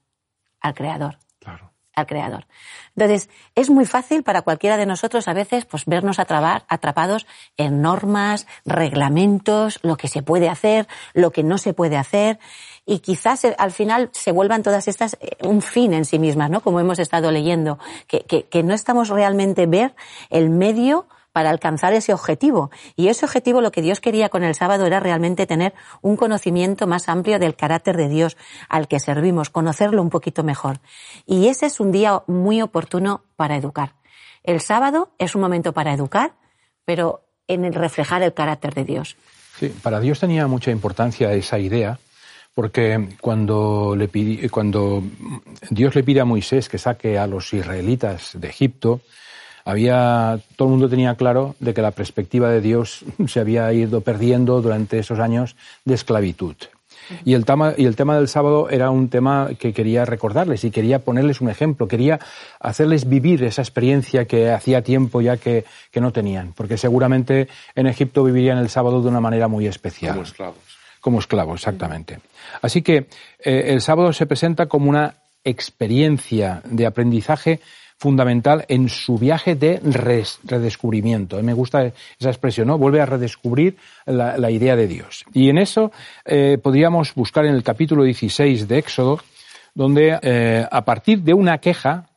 Al 0.60 0.74
Creador. 0.74 1.20
Claro. 1.38 1.72
Al 1.94 2.08
Creador. 2.08 2.48
Entonces, 2.96 3.30
es 3.54 3.70
muy 3.70 3.86
fácil 3.86 4.24
para 4.24 4.42
cualquiera 4.42 4.78
de 4.78 4.88
nosotros 4.88 5.28
a 5.28 5.34
veces, 5.34 5.66
pues 5.66 5.86
vernos 5.86 6.18
atrapados 6.18 7.28
en 7.58 7.84
normas, 7.84 8.48
reglamentos, 8.66 9.78
lo 9.84 9.98
que 9.98 10.08
se 10.08 10.24
puede 10.24 10.50
hacer, 10.50 10.88
lo 11.14 11.30
que 11.30 11.44
no 11.44 11.60
se 11.60 11.76
puede 11.76 11.98
hacer. 11.98 12.40
Y 12.88 13.02
quizás 13.02 13.46
eh, 13.46 13.56
al 13.60 13.70
final 13.70 14.10
se 14.14 14.32
vuelvan 14.32 14.64
todas 14.64 14.88
estas 14.88 15.16
eh, 15.22 15.38
un 15.44 15.62
fin 15.62 15.94
en 15.94 16.06
sí 16.06 16.18
mismas, 16.18 16.50
¿no? 16.50 16.62
Como 16.62 16.80
hemos 16.80 16.98
estado 16.98 17.30
leyendo, 17.30 17.78
que, 18.08 18.22
que, 18.22 18.48
que 18.48 18.64
no 18.64 18.74
estamos 18.74 19.10
realmente 19.10 19.68
ver 19.68 19.94
el 20.32 20.50
medio 20.50 21.06
para 21.32 21.50
alcanzar 21.50 21.94
ese 21.94 22.14
objetivo. 22.14 22.72
Y 22.96 23.08
ese 23.08 23.26
objetivo 23.26 23.62
lo 23.62 23.72
que 23.72 23.82
Dios 23.82 24.00
quería 24.00 24.30
con 24.30 24.44
el 24.44 24.56
sábado 24.56 24.86
era 24.86 25.00
realmente 25.00 25.48
tener 25.48 25.74
un 26.02 26.18
conocimiento 26.18 26.88
más 26.88 27.10
amplio 27.10 27.40
del 27.40 27.56
carácter 27.56 27.98
de 27.98 28.10
Dios 28.10 28.38
al 28.70 28.88
que 28.88 29.00
servimos, 29.00 29.50
conocerlo 29.50 30.02
un 30.02 30.10
poquito 30.10 30.44
mejor. 30.44 30.80
Y 31.26 31.48
ese 31.48 31.66
es 31.68 31.80
un 31.80 31.92
día 31.92 32.24
muy 32.28 32.62
oportuno 32.62 33.24
para 33.36 33.56
educar. 33.56 33.96
El 34.44 34.60
sábado 34.60 35.12
es 35.18 35.36
un 35.36 35.42
momento 35.42 35.74
para 35.74 35.94
educar, 35.94 36.34
pero 36.86 37.24
en 37.48 37.66
el 37.66 37.74
reflejar 37.74 38.24
el 38.24 38.34
carácter 38.34 38.74
de 38.74 38.86
Dios. 38.86 39.18
Sí, 39.58 39.70
para 39.70 40.00
Dios 40.00 40.20
tenía 40.20 40.48
mucha 40.48 40.72
importancia 40.72 41.34
esa 41.34 41.60
idea, 41.60 42.00
porque 42.54 43.10
cuando, 43.22 43.96
le 43.96 44.50
cuando 44.50 45.04
Dios 45.70 45.96
le 45.96 46.04
pide 46.04 46.22
a 46.22 46.26
Moisés 46.26 46.70
que 46.70 46.78
saque 46.78 47.18
a 47.18 47.28
los 47.28 47.54
israelitas 47.54 48.32
de 48.34 48.48
Egipto, 48.48 49.02
había, 49.66 50.40
todo 50.56 50.68
el 50.68 50.72
mundo 50.72 50.90
tenía 50.90 51.16
claro 51.16 51.56
de 51.60 51.74
que 51.74 51.82
la 51.82 51.92
perspectiva 51.92 52.50
de 52.50 52.62
Dios 52.62 53.04
se 53.28 53.40
había 53.40 53.72
ido 53.74 54.02
perdiendo 54.02 54.62
durante 54.62 55.00
esos 55.00 55.20
años 55.20 55.56
de 55.86 55.96
esclavitud. 55.96 56.56
Y 57.26 57.34
el, 57.34 57.46
tema, 57.46 57.74
y 57.78 57.86
el 57.86 57.96
tema 57.96 58.16
del 58.16 58.28
sábado 58.28 58.70
era 58.70 58.90
un 58.90 59.10
tema 59.10 59.50
que 59.60 59.74
quería 59.74 60.06
recordarles 60.06 60.64
y 60.64 60.72
quería 60.72 61.00
ponerles 61.00 61.42
un 61.42 61.50
ejemplo, 61.50 61.88
quería 61.88 62.20
hacerles 62.60 63.08
vivir 63.10 63.44
esa 63.44 63.62
experiencia 63.62 64.26
que 64.26 64.52
hacía 64.52 64.82
tiempo 64.82 65.22
ya 65.22 65.38
que, 65.38 65.66
que 65.92 66.02
no 66.02 66.12
tenían, 66.12 66.54
porque 66.54 66.78
seguramente 66.78 67.48
en 67.76 67.88
Egipto 67.88 68.24
vivirían 68.24 68.58
el 68.60 68.70
sábado 68.70 69.02
de 69.02 69.10
una 69.10 69.20
manera 69.20 69.48
muy 69.48 69.68
especial. 69.68 70.14
Como 70.14 70.24
esclavos. 70.24 70.58
Como 71.02 71.20
esclavos, 71.20 71.60
exactamente. 71.62 72.20
Así 72.62 72.82
que 72.82 73.08
eh, 73.40 73.64
el 73.68 73.82
sábado 73.82 74.14
se 74.14 74.26
presenta 74.26 74.68
como 74.68 74.90
una 74.90 75.16
experiencia 75.44 76.62
de 76.66 76.86
aprendizaje 76.86 77.60
fundamental 78.02 78.66
en 78.68 78.90
su 78.90 79.20
viaje 79.20 79.54
de 79.54 79.80
redescubrimiento. 79.80 81.40
Me 81.44 81.54
gusta 81.54 81.94
esa 82.20 82.30
expresión, 82.30 82.68
¿no? 82.68 82.80
Vuelve 82.80 83.00
a 83.00 83.06
redescubrir 83.06 83.78
la, 84.08 84.50
idea 84.50 84.76
de 84.76 84.88
Dios. 84.88 85.24
Y 85.36 85.50
en 85.50 85.60
eso 85.60 85.92
eh, 86.26 86.58
podríamos 86.58 87.14
buscar 87.14 87.46
en 87.46 87.54
el 87.54 87.62
capítulo 87.62 88.04
16 88.04 88.68
de 88.68 88.80
Éxodo, 88.80 89.20
donde 89.76 90.18
eh, 90.20 90.66
a 90.70 90.84
partir 90.84 91.22
de 91.22 91.36
una 91.36 91.60
queja 91.60 92.10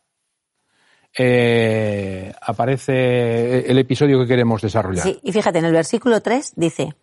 eh, 1.19 2.33
aparece 2.41 3.71
el 3.71 3.77
episodio 3.77 4.19
que 4.21 4.27
queremos 4.27 4.63
desarrollar. 4.63 5.05
Sí, 5.05 5.21
y 5.23 5.33
fíjate, 5.33 5.59
en 5.59 5.67
el 5.67 5.73
versículo 5.73 6.23
3 6.23 6.55
dice, 6.57 6.95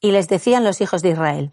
y 0.00 0.12
les 0.12 0.28
decían 0.28 0.62
los 0.62 0.80
hijos 0.80 1.02
de 1.02 1.10
Israel, 1.10 1.50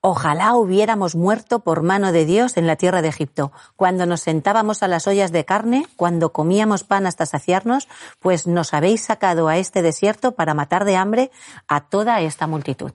Ojalá 0.00 0.54
hubiéramos 0.54 1.16
muerto 1.16 1.58
por 1.58 1.82
mano 1.82 2.12
de 2.12 2.24
Dios 2.24 2.56
en 2.56 2.68
la 2.68 2.76
tierra 2.76 3.02
de 3.02 3.08
Egipto, 3.08 3.50
cuando 3.74 4.06
nos 4.06 4.20
sentábamos 4.20 4.84
a 4.84 4.88
las 4.88 5.08
ollas 5.08 5.32
de 5.32 5.44
carne, 5.44 5.86
cuando 5.96 6.32
comíamos 6.32 6.84
pan 6.84 7.06
hasta 7.06 7.26
saciarnos, 7.26 7.88
pues 8.20 8.46
nos 8.46 8.74
habéis 8.74 9.02
sacado 9.02 9.48
a 9.48 9.56
este 9.56 9.82
desierto 9.82 10.32
para 10.32 10.54
matar 10.54 10.84
de 10.84 10.96
hambre 10.96 11.32
a 11.66 11.88
toda 11.88 12.20
esta 12.20 12.46
multitud. 12.46 12.92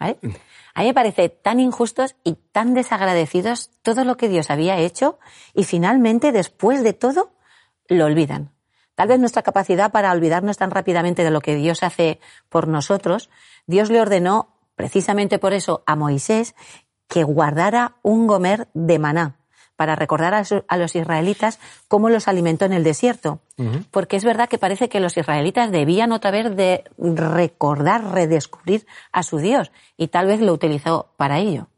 A 0.00 0.80
mí 0.80 0.86
me 0.88 0.94
parece 0.94 1.28
tan 1.28 1.60
injustos 1.60 2.16
y 2.24 2.34
tan 2.50 2.74
desagradecidos 2.74 3.70
todo 3.82 4.04
lo 4.04 4.16
que 4.16 4.28
Dios 4.28 4.50
había 4.50 4.76
hecho 4.78 5.20
y 5.54 5.62
finalmente, 5.62 6.32
después 6.32 6.82
de 6.82 6.94
todo, 6.94 7.32
lo 7.86 8.06
olvidan. 8.06 8.50
Tal 8.96 9.08
vez 9.08 9.20
nuestra 9.20 9.42
capacidad 9.42 9.92
para 9.92 10.10
olvidarnos 10.10 10.56
tan 10.56 10.72
rápidamente 10.72 11.22
de 11.22 11.30
lo 11.30 11.40
que 11.40 11.54
Dios 11.54 11.84
hace 11.84 12.20
por 12.48 12.66
nosotros, 12.66 13.30
Dios 13.66 13.88
le 13.90 14.00
ordenó 14.00 14.53
precisamente 14.76 15.38
por 15.38 15.52
eso 15.52 15.82
a 15.86 15.96
Moisés 15.96 16.54
que 17.08 17.24
guardara 17.24 17.96
un 18.02 18.26
gomer 18.26 18.68
de 18.74 18.98
maná 18.98 19.36
para 19.76 19.96
recordar 19.96 20.34
a, 20.34 20.76
los 20.76 20.94
israelitas 20.94 21.58
cómo 21.88 22.08
los 22.08 22.28
alimentó 22.28 22.64
en 22.64 22.72
el 22.72 22.84
desierto. 22.84 23.40
Porque 23.90 24.16
es 24.16 24.24
verdad 24.24 24.48
que 24.48 24.58
parece 24.58 24.88
que 24.88 25.00
los 25.00 25.16
israelitas 25.16 25.70
debían 25.70 26.12
otra 26.12 26.30
vez 26.30 26.54
de 26.56 26.84
recordar, 26.98 28.12
redescubrir 28.12 28.86
a 29.12 29.22
su 29.22 29.38
Dios 29.38 29.72
y 29.96 30.08
tal 30.08 30.26
vez 30.26 30.40
lo 30.40 30.52
utilizó 30.52 31.12
para 31.16 31.38
ello. 31.38 31.68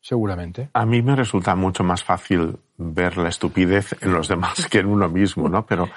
Seguramente. 0.00 0.68
A 0.74 0.84
mí 0.84 1.00
me 1.00 1.14
resulta 1.14 1.54
mucho 1.54 1.84
más 1.84 2.02
fácil 2.02 2.58
ver 2.76 3.16
la 3.16 3.28
estupidez 3.28 3.96
en 4.02 4.12
los 4.12 4.28
demás 4.28 4.66
que 4.66 4.80
en 4.80 4.86
uno 4.86 5.08
mismo, 5.08 5.48
¿no? 5.48 5.64
Pero 5.64 5.88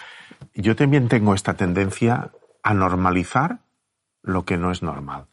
yo 0.53 0.75
también 0.75 1.07
tengo 1.07 1.33
esta 1.33 1.55
tendencia 1.55 2.31
a 2.61 2.73
normalizar 2.73 3.59
lo 4.21 4.45
que 4.45 4.57
no 4.57 4.71
es 4.71 4.83
normal 4.83 5.27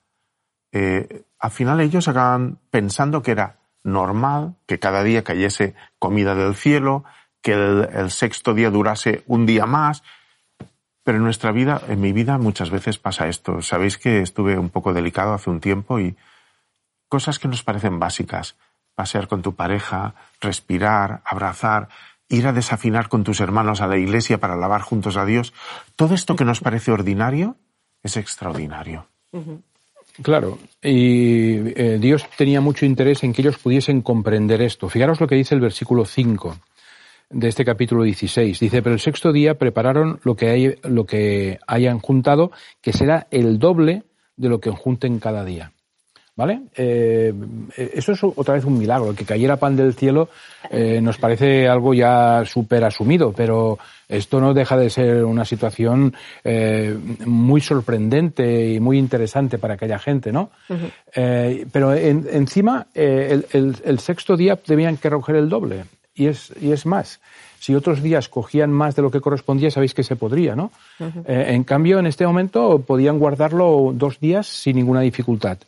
eh, 0.72 1.24
al 1.38 1.50
final 1.50 1.80
ellos 1.80 2.08
acaban 2.08 2.58
pensando 2.70 3.22
que 3.22 3.32
era 3.32 3.58
normal 3.84 4.54
que 4.66 4.78
cada 4.78 5.02
día 5.02 5.24
cayese 5.24 5.74
comida 5.98 6.34
del 6.34 6.54
cielo, 6.54 7.04
que 7.40 7.52
el, 7.52 8.10
sexto 8.10 8.54
día 8.54 8.70
durase 8.70 9.22
un 9.26 9.46
día 9.46 9.66
más. 9.66 10.02
Pero 11.04 11.18
en 11.18 11.24
nuestra 11.24 11.50
vida, 11.50 11.82
en 11.88 12.00
mi 12.00 12.12
vida, 12.12 12.38
muchas 12.38 12.70
veces 12.70 12.98
pasa 12.98 13.26
esto. 13.26 13.60
Sabéis 13.60 13.98
que 13.98 14.20
estuve 14.22 14.56
un 14.56 14.70
poco 14.70 14.94
delicado 14.94 15.34
hace 15.34 15.50
un 15.50 15.60
tiempo 15.60 15.98
y 15.98 16.16
cosas 17.08 17.38
que 17.40 17.48
nos 17.48 17.64
parecen 17.64 17.98
básicas. 17.98 18.56
Pasear 18.94 19.26
con 19.26 19.42
tu 19.42 19.54
pareja, 19.56 20.14
respirar, 20.40 21.22
abrazar, 21.24 21.88
ir 22.28 22.46
a 22.46 22.52
desafinar 22.52 23.08
con 23.08 23.24
tus 23.24 23.40
hermanos 23.40 23.80
a 23.80 23.88
la 23.88 23.96
iglesia 23.96 24.38
para 24.38 24.54
alabar 24.54 24.82
juntos 24.82 25.16
a 25.16 25.24
Dios. 25.24 25.52
Todo 25.96 26.14
esto 26.14 26.36
que 26.36 26.44
nos 26.44 26.60
parece 26.60 26.92
ordinario 26.92 27.56
es 28.02 28.16
extraordinario. 28.16 29.08
Claro, 30.20 30.58
y 30.82 31.56
eh, 31.74 31.98
Dios 31.98 32.26
tenía 32.36 32.60
mucho 32.60 32.84
interés 32.84 33.22
en 33.22 33.32
que 33.32 33.40
ellos 33.40 33.58
pudiesen 33.58 34.02
comprender 34.02 34.60
esto. 34.60 34.88
Fijaros 34.88 35.20
lo 35.20 35.26
que 35.26 35.36
dice 35.36 35.54
el 35.54 35.60
versículo 35.60 36.04
5 36.04 36.58
de 37.30 37.48
este 37.48 37.64
capítulo 37.64 38.02
16. 38.02 38.60
Dice, 38.60 38.82
pero 38.82 38.94
el 38.94 39.00
sexto 39.00 39.32
día 39.32 39.54
prepararon 39.54 40.20
lo 40.22 40.36
que, 40.36 40.50
hay, 40.50 40.74
lo 40.82 41.06
que 41.06 41.58
hayan 41.66 41.98
juntado, 41.98 42.52
que 42.82 42.92
será 42.92 43.26
el 43.30 43.58
doble 43.58 44.02
de 44.36 44.48
lo 44.48 44.60
que 44.60 44.70
junten 44.70 45.18
cada 45.18 45.44
día. 45.44 45.72
¿Vale? 46.34 46.62
Eh, 46.74 47.34
eso 47.76 48.12
es 48.12 48.24
otra 48.24 48.54
vez 48.54 48.64
un 48.64 48.78
milagro. 48.78 49.14
Que 49.14 49.26
cayera 49.26 49.58
pan 49.58 49.76
del 49.76 49.92
cielo 49.92 50.30
eh, 50.70 50.98
nos 51.02 51.18
parece 51.18 51.68
algo 51.68 51.92
ya 51.92 52.42
súper 52.46 52.84
asumido, 52.84 53.32
pero 53.32 53.78
esto 54.08 54.40
no 54.40 54.54
deja 54.54 54.78
de 54.78 54.88
ser 54.88 55.24
una 55.24 55.44
situación 55.44 56.14
eh, 56.42 56.96
muy 57.26 57.60
sorprendente 57.60 58.72
y 58.72 58.80
muy 58.80 58.98
interesante 58.98 59.58
para 59.58 59.74
aquella 59.74 59.98
gente, 59.98 60.32
¿no? 60.32 60.50
pero 61.14 61.94
encima, 61.94 62.86
el, 62.94 63.46
el, 63.52 63.98
sexto 63.98 64.36
día 64.36 64.58
debían 64.66 64.96
que 64.96 65.10
recoger 65.10 65.36
el 65.36 65.50
doble. 65.50 65.84
Y 66.14 66.26
es, 66.26 66.52
y 66.60 66.72
es 66.72 66.86
más. 66.86 67.20
Si 67.58 67.74
otros 67.74 68.02
días 68.02 68.28
cogían 68.28 68.70
más 68.70 68.96
de 68.96 69.02
lo 69.02 69.10
que 69.10 69.20
correspondía, 69.20 69.70
sabéis 69.70 69.94
que 69.94 70.02
se 70.02 70.16
podría, 70.16 70.56
¿no? 70.56 70.72
en 71.26 71.64
cambio, 71.64 71.98
en 71.98 72.06
este 72.06 72.26
momento 72.26 72.80
podían 72.80 73.18
guardarlo 73.18 73.92
dos 73.94 74.18
días 74.18 74.46
sin 74.46 74.76
ninguna 74.76 75.02
dificultad. 75.02 75.58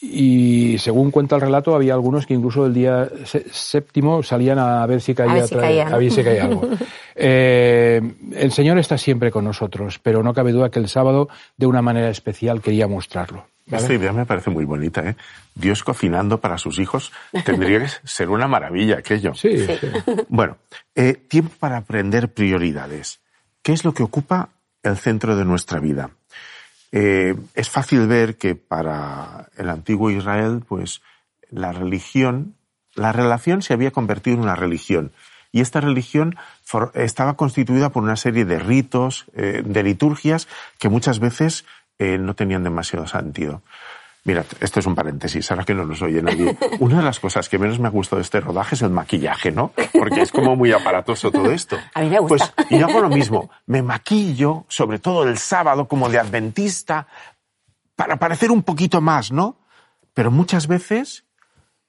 Y 0.00 0.76
según 0.78 1.10
cuenta 1.10 1.36
el 1.36 1.42
relato, 1.42 1.74
había 1.74 1.94
algunos 1.94 2.26
que 2.26 2.34
incluso 2.34 2.66
el 2.66 2.74
día 2.74 3.08
séptimo 3.50 4.22
salían 4.22 4.58
a 4.58 4.86
ver 4.86 5.00
si 5.00 5.14
caía, 5.14 5.32
a 5.32 5.96
ver 5.96 6.10
si 6.10 6.22
caía, 6.22 6.44
algo. 6.44 6.68
Eh, 7.18 7.98
el 8.34 8.52
Señor 8.52 8.78
está 8.78 8.98
siempre 8.98 9.30
con 9.30 9.42
nosotros, 9.42 9.98
pero 9.98 10.22
no 10.22 10.34
cabe 10.34 10.52
duda 10.52 10.70
que 10.70 10.78
el 10.78 10.86
sábado, 10.86 11.30
de 11.56 11.64
una 11.64 11.80
manera 11.80 12.10
especial, 12.10 12.60
quería 12.60 12.86
mostrarlo. 12.88 13.46
Esta 13.70 13.94
idea 13.94 14.12
me 14.12 14.26
parece 14.26 14.50
muy 14.50 14.64
bonita, 14.64 15.00
¿eh? 15.00 15.16
Dios 15.54 15.82
cocinando 15.82 16.40
para 16.40 16.58
sus 16.58 16.78
hijos 16.78 17.12
tendría 17.44 17.80
que 17.80 17.88
ser 18.04 18.28
una 18.28 18.46
maravilla 18.46 18.98
aquello. 18.98 19.34
Sí. 19.34 19.66
sí. 19.66 19.72
Bueno, 20.28 20.58
eh, 20.94 21.14
tiempo 21.14 21.54
para 21.58 21.78
aprender 21.78 22.32
prioridades. 22.32 23.20
¿Qué 23.62 23.72
es 23.72 23.84
lo 23.84 23.92
que 23.92 24.02
ocupa 24.02 24.50
el 24.82 24.96
centro 24.96 25.36
de 25.36 25.44
nuestra 25.44 25.80
vida? 25.80 26.10
Eh, 26.92 27.36
es 27.54 27.70
fácil 27.70 28.06
ver 28.06 28.36
que 28.36 28.54
para 28.54 29.48
el 29.56 29.70
antiguo 29.70 30.10
Israel, 30.10 30.62
pues 30.66 31.02
la 31.50 31.72
religión, 31.72 32.54
la 32.94 33.12
relación 33.12 33.62
se 33.62 33.74
había 33.74 33.90
convertido 33.90 34.36
en 34.36 34.42
una 34.42 34.56
religión. 34.56 35.12
Y 35.52 35.60
esta 35.60 35.80
religión 35.80 36.36
estaba 36.94 37.36
constituida 37.36 37.90
por 37.90 38.02
una 38.02 38.16
serie 38.16 38.44
de 38.44 38.58
ritos, 38.58 39.26
eh, 39.34 39.62
de 39.64 39.82
liturgias, 39.82 40.48
que 40.78 40.88
muchas 40.88 41.18
veces 41.18 41.64
eh, 41.98 42.18
no 42.18 42.34
tenían 42.34 42.64
demasiado 42.64 43.06
sentido. 43.06 43.62
Mira, 44.26 44.44
esto 44.58 44.80
es 44.80 44.86
un 44.86 44.96
paréntesis, 44.96 45.48
ahora 45.52 45.64
que 45.64 45.72
no 45.72 45.84
nos 45.84 46.02
oye 46.02 46.20
nadie. 46.20 46.58
Una 46.80 46.98
de 46.98 47.04
las 47.04 47.20
cosas 47.20 47.48
que 47.48 47.60
menos 47.60 47.78
me 47.78 47.86
ha 47.86 47.92
gustado 47.92 48.18
de 48.18 48.24
este 48.24 48.40
rodaje 48.40 48.74
es 48.74 48.82
el 48.82 48.90
maquillaje, 48.90 49.52
¿no? 49.52 49.70
Porque 49.92 50.20
es 50.20 50.32
como 50.32 50.56
muy 50.56 50.72
aparatoso 50.72 51.30
todo 51.30 51.52
esto. 51.52 51.78
A 51.94 52.00
mí 52.00 52.08
me 52.08 52.18
gusta. 52.18 52.52
Pues, 52.56 52.70
y 52.72 52.82
hago 52.82 53.00
lo 53.00 53.08
mismo. 53.08 53.48
Me 53.66 53.82
maquillo, 53.82 54.64
sobre 54.66 54.98
todo 54.98 55.22
el 55.22 55.38
sábado, 55.38 55.86
como 55.86 56.08
de 56.08 56.18
adventista, 56.18 57.06
para 57.94 58.16
parecer 58.16 58.50
un 58.50 58.64
poquito 58.64 59.00
más, 59.00 59.30
¿no? 59.30 59.60
Pero 60.12 60.32
muchas 60.32 60.66
veces 60.66 61.24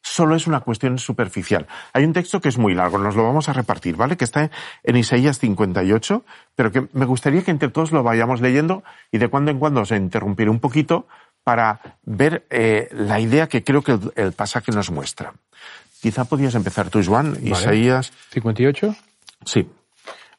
solo 0.04 0.36
es 0.36 0.46
una 0.46 0.60
cuestión 0.60 1.00
superficial. 1.00 1.66
Hay 1.92 2.04
un 2.06 2.14
texto 2.14 2.40
que 2.40 2.50
es 2.50 2.60
muy 2.60 2.76
largo, 2.76 3.00
nos 3.00 3.16
lo 3.16 3.24
vamos 3.24 3.50
a 3.50 3.54
repartir, 3.54 3.96
¿vale? 3.96 4.16
Que 4.16 4.26
está 4.26 4.52
en 4.84 4.96
Isaías 4.96 5.40
58, 5.40 6.24
pero 6.56 6.72
que 6.72 6.88
me 6.94 7.06
gustaría 7.06 7.42
que 7.42 7.50
entre 7.50 7.70
todos 7.70 7.92
lo 7.92 8.04
vayamos 8.04 8.42
leyendo 8.42 8.84
y 9.12 9.18
de 9.18 9.28
cuando 9.28 9.50
en 9.50 9.58
cuando 9.58 9.84
se 9.86 9.96
interrumpiré 9.96 10.52
un 10.52 10.60
poquito 10.60 11.08
para 11.48 11.80
ver 12.04 12.46
eh, 12.50 12.90
la 12.92 13.22
idea 13.22 13.48
que 13.48 13.64
creo 13.64 13.82
que 13.82 13.98
el, 14.18 14.34
pasaje 14.34 14.74
nos 14.74 14.92
muestra. 14.92 15.34
Quizá 16.02 16.26
podías 16.26 16.56
empezar 16.56 16.90
tú, 16.90 17.02
Juan, 17.02 17.38
Isaías. 17.42 18.12
¿58? 18.34 18.94
Sí. 19.46 19.66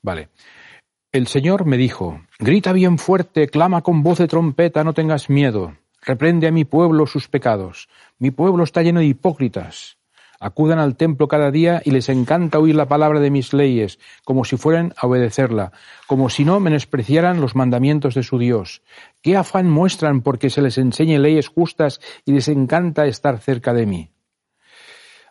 Vale. 0.02 0.28
El 1.10 1.26
Señor 1.26 1.64
me 1.64 1.78
dijo, 1.78 2.20
grita 2.38 2.74
bien 2.74 2.98
fuerte, 2.98 3.48
clama 3.48 3.80
con 3.80 4.02
voz 4.02 4.18
de 4.18 4.28
trompeta, 4.28 4.84
no 4.84 4.92
tengas 4.92 5.30
miedo. 5.30 5.78
Reprende 6.02 6.46
a 6.46 6.52
mi 6.52 6.66
pueblo 6.66 7.06
sus 7.06 7.26
pecados. 7.26 7.88
Mi 8.18 8.30
pueblo 8.30 8.62
está 8.62 8.82
lleno 8.82 9.00
de 9.00 9.06
hipócritas. 9.06 9.96
Acudan 10.40 10.78
al 10.78 10.96
templo 10.96 11.26
cada 11.26 11.50
día 11.50 11.82
y 11.84 11.90
les 11.90 12.08
encanta 12.08 12.60
oír 12.60 12.76
la 12.76 12.86
palabra 12.86 13.18
de 13.18 13.30
mis 13.30 13.52
leyes, 13.52 13.98
como 14.24 14.44
si 14.44 14.56
fueran 14.56 14.94
a 14.96 15.06
obedecerla, 15.06 15.72
como 16.06 16.30
si 16.30 16.44
no 16.44 16.60
menospreciaran 16.60 17.40
los 17.40 17.56
mandamientos 17.56 18.14
de 18.14 18.22
su 18.22 18.38
Dios. 18.38 18.82
¿Qué 19.20 19.36
afán 19.36 19.68
muestran 19.68 20.22
porque 20.22 20.50
se 20.50 20.62
les 20.62 20.78
enseñe 20.78 21.18
leyes 21.18 21.48
justas 21.48 22.00
y 22.24 22.32
les 22.32 22.48
encanta 22.48 23.06
estar 23.06 23.38
cerca 23.38 23.74
de 23.74 23.86
mí? 23.86 24.10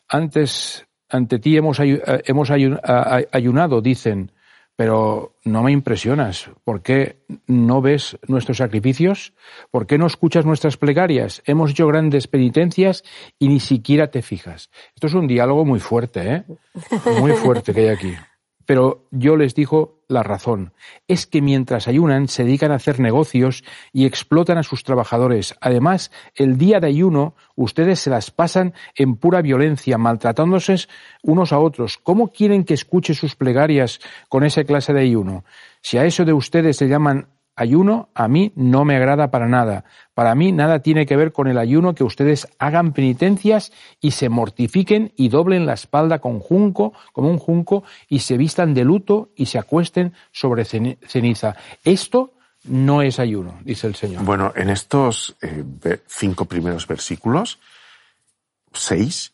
Antes, 0.09 0.85
ante 1.09 1.39
ti 1.39 1.55
hemos, 1.55 1.79
ayunado, 1.79 3.81
dicen, 3.81 4.33
pero 4.77 5.33
no 5.43 5.63
me 5.63 5.71
impresionas. 5.71 6.51
¿Por 6.63 6.81
qué 6.83 7.25
no 7.47 7.81
ves 7.81 8.17
nuestros 8.27 8.57
sacrificios? 8.57 9.33
¿Por 9.71 9.87
qué 9.87 9.97
no 9.97 10.05
escuchas 10.05 10.45
nuestras 10.45 10.77
plegarias? 10.77 11.41
Hemos 11.45 11.71
hecho 11.71 11.87
grandes 11.87 12.27
penitencias 12.27 13.03
y 13.39 13.49
ni 13.49 13.59
siquiera 13.59 14.11
te 14.11 14.21
fijas. 14.21 14.69
Esto 14.93 15.07
es 15.07 15.15
un 15.15 15.27
diálogo 15.27 15.65
muy 15.65 15.79
fuerte, 15.79 16.31
¿eh? 16.31 16.43
Muy 17.19 17.31
fuerte 17.33 17.73
que 17.73 17.81
hay 17.81 17.87
aquí. 17.87 18.13
Pero 18.67 19.07
yo 19.11 19.37
les 19.37 19.55
dijo 19.55 20.01
la 20.09 20.23
razón. 20.23 20.73
Es 21.07 21.25
que 21.25 21.41
mientras 21.41 21.87
ayunan 21.87 22.27
se 22.27 22.43
dedican 22.43 22.71
a 22.71 22.75
hacer 22.75 22.99
negocios 22.99 23.63
y 23.93 24.05
explotan 24.05 24.57
a 24.57 24.63
sus 24.63 24.83
trabajadores. 24.83 25.55
Además, 25.61 26.11
el 26.35 26.57
día 26.57 26.79
de 26.81 26.87
ayuno 26.87 27.33
ustedes 27.55 28.01
se 28.01 28.09
las 28.09 28.29
pasan 28.29 28.73
en 28.95 29.15
pura 29.15 29.41
violencia, 29.41 29.97
maltratándose 29.97 30.75
unos 31.23 31.53
a 31.53 31.59
otros. 31.59 31.97
¿Cómo 31.97 32.27
quieren 32.27 32.65
que 32.65 32.73
escuche 32.73 33.13
sus 33.13 33.35
plegarias 33.35 34.01
con 34.27 34.43
esa 34.43 34.65
clase 34.65 34.93
de 34.93 35.01
ayuno? 35.01 35.45
Si 35.81 35.97
a 35.97 36.03
eso 36.03 36.25
de 36.25 36.33
ustedes 36.33 36.75
se 36.75 36.89
llaman 36.89 37.29
ayuno 37.57 38.09
a 38.13 38.29
mí 38.29 38.53
no 38.55 38.85
me 38.85 38.95
agrada 38.95 39.29
para 39.29 39.47
nada. 39.47 39.83
Para 40.13 40.35
mí 40.35 40.53
nada 40.53 40.79
tiene 40.79 41.05
que 41.05 41.17
ver 41.17 41.33
con 41.33 41.47
el 41.47 41.57
ayuno 41.57 41.93
que 41.93 42.05
ustedes 42.05 42.47
hagan 42.59 42.93
penitencias 42.93 43.73
y 43.99 44.11
se 44.11 44.29
mortifiquen 44.29 45.11
y 45.17 45.27
doblen 45.27 45.65
la 45.65 45.73
espalda 45.73 46.19
con 46.19 46.39
junco, 46.39 46.93
como 47.11 47.29
un 47.29 47.39
junco, 47.39 47.83
y 48.07 48.19
se 48.19 48.37
vistan 48.37 48.73
de 48.73 48.85
luto 48.85 49.31
y 49.35 49.47
se 49.47 49.57
acuesten 49.57 50.13
sobre 50.31 50.63
ceniza. 50.65 51.55
Esto 51.83 52.33
no 52.65 53.01
es 53.01 53.19
ayuno, 53.19 53.59
dice 53.63 53.87
el 53.87 53.95
Señor. 53.95 54.23
Bueno, 54.23 54.53
en 54.55 54.69
estos 54.69 55.35
eh, 55.41 55.63
cinco 56.07 56.45
primeros 56.45 56.87
versículos, 56.87 57.59
seis, 58.71 59.33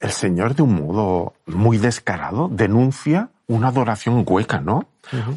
el 0.00 0.10
Señor 0.10 0.54
de 0.54 0.62
un 0.62 0.86
modo 0.86 1.34
muy 1.46 1.78
descarado 1.78 2.48
denuncia 2.48 3.30
una 3.46 3.68
adoración 3.68 4.24
hueca, 4.26 4.60
¿no? 4.60 4.86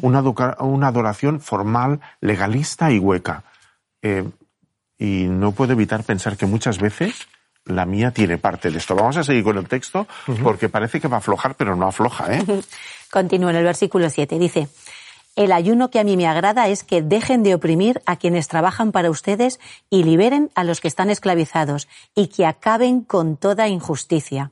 Una, 0.02 0.20
una, 0.60 0.88
adoración 0.88 1.40
formal, 1.40 2.00
legalista 2.20 2.90
y 2.90 2.98
hueca. 2.98 3.44
Eh, 4.02 4.28
y 4.98 5.26
no 5.28 5.52
puedo 5.52 5.72
evitar 5.72 6.04
pensar 6.04 6.36
que 6.36 6.46
muchas 6.46 6.78
veces 6.78 7.28
la 7.64 7.84
mía 7.84 8.10
tiene 8.10 8.38
parte 8.38 8.70
de 8.70 8.78
esto. 8.78 8.94
Vamos 8.94 9.16
a 9.16 9.24
seguir 9.24 9.44
con 9.44 9.58
el 9.58 9.68
texto 9.68 10.06
porque 10.42 10.68
parece 10.68 11.00
que 11.00 11.08
va 11.08 11.16
a 11.16 11.18
aflojar, 11.18 11.54
pero 11.54 11.76
no 11.76 11.86
afloja. 11.86 12.34
¿eh? 12.34 12.44
Continúa 13.10 13.50
en 13.50 13.56
el 13.56 13.64
versículo 13.64 14.10
7. 14.10 14.38
Dice, 14.38 14.68
el 15.36 15.52
ayuno 15.52 15.90
que 15.90 16.00
a 16.00 16.04
mí 16.04 16.16
me 16.16 16.26
agrada 16.26 16.68
es 16.68 16.82
que 16.82 17.02
dejen 17.02 17.42
de 17.42 17.54
oprimir 17.54 18.02
a 18.06 18.16
quienes 18.16 18.48
trabajan 18.48 18.90
para 18.90 19.10
ustedes 19.10 19.60
y 19.88 20.02
liberen 20.02 20.50
a 20.54 20.64
los 20.64 20.80
que 20.80 20.88
están 20.88 21.10
esclavizados 21.10 21.88
y 22.14 22.28
que 22.28 22.44
acaben 22.44 23.02
con 23.02 23.36
toda 23.36 23.68
injusticia. 23.68 24.50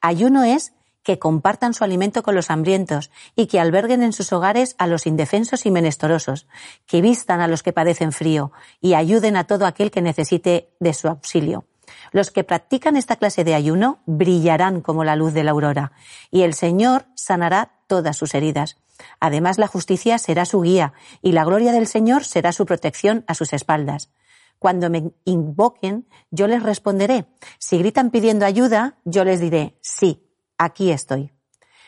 Ayuno 0.00 0.42
es 0.42 0.72
que 1.02 1.18
compartan 1.18 1.74
su 1.74 1.84
alimento 1.84 2.22
con 2.22 2.34
los 2.34 2.50
hambrientos 2.50 3.10
y 3.34 3.46
que 3.46 3.60
alberguen 3.60 4.02
en 4.02 4.12
sus 4.12 4.32
hogares 4.32 4.74
a 4.78 4.86
los 4.86 5.06
indefensos 5.06 5.66
y 5.66 5.70
menestorosos, 5.70 6.46
que 6.86 7.00
vistan 7.00 7.40
a 7.40 7.48
los 7.48 7.62
que 7.62 7.72
padecen 7.72 8.12
frío 8.12 8.52
y 8.80 8.94
ayuden 8.94 9.36
a 9.36 9.44
todo 9.44 9.66
aquel 9.66 9.90
que 9.90 10.02
necesite 10.02 10.70
de 10.80 10.94
su 10.94 11.08
auxilio. 11.08 11.64
Los 12.10 12.30
que 12.30 12.44
practican 12.44 12.96
esta 12.96 13.16
clase 13.16 13.44
de 13.44 13.54
ayuno 13.54 14.00
brillarán 14.06 14.80
como 14.80 15.04
la 15.04 15.16
luz 15.16 15.32
de 15.34 15.44
la 15.44 15.50
aurora, 15.50 15.92
y 16.30 16.42
el 16.42 16.54
Señor 16.54 17.06
sanará 17.14 17.72
todas 17.86 18.16
sus 18.16 18.34
heridas. 18.34 18.76
Además, 19.20 19.58
la 19.58 19.66
justicia 19.66 20.18
será 20.18 20.44
su 20.44 20.60
guía, 20.60 20.92
y 21.22 21.32
la 21.32 21.44
gloria 21.44 21.72
del 21.72 21.86
Señor 21.86 22.24
será 22.24 22.52
su 22.52 22.66
protección 22.66 23.24
a 23.26 23.34
sus 23.34 23.52
espaldas. 23.52 24.10
Cuando 24.58 24.90
me 24.90 25.10
invoquen, 25.24 26.06
yo 26.30 26.46
les 26.46 26.62
responderé. 26.62 27.26
Si 27.58 27.78
gritan 27.78 28.10
pidiendo 28.10 28.46
ayuda, 28.46 28.96
yo 29.04 29.24
les 29.24 29.40
diré, 29.40 29.76
sí, 29.80 30.22
aquí 30.64 30.90
estoy. 30.90 31.32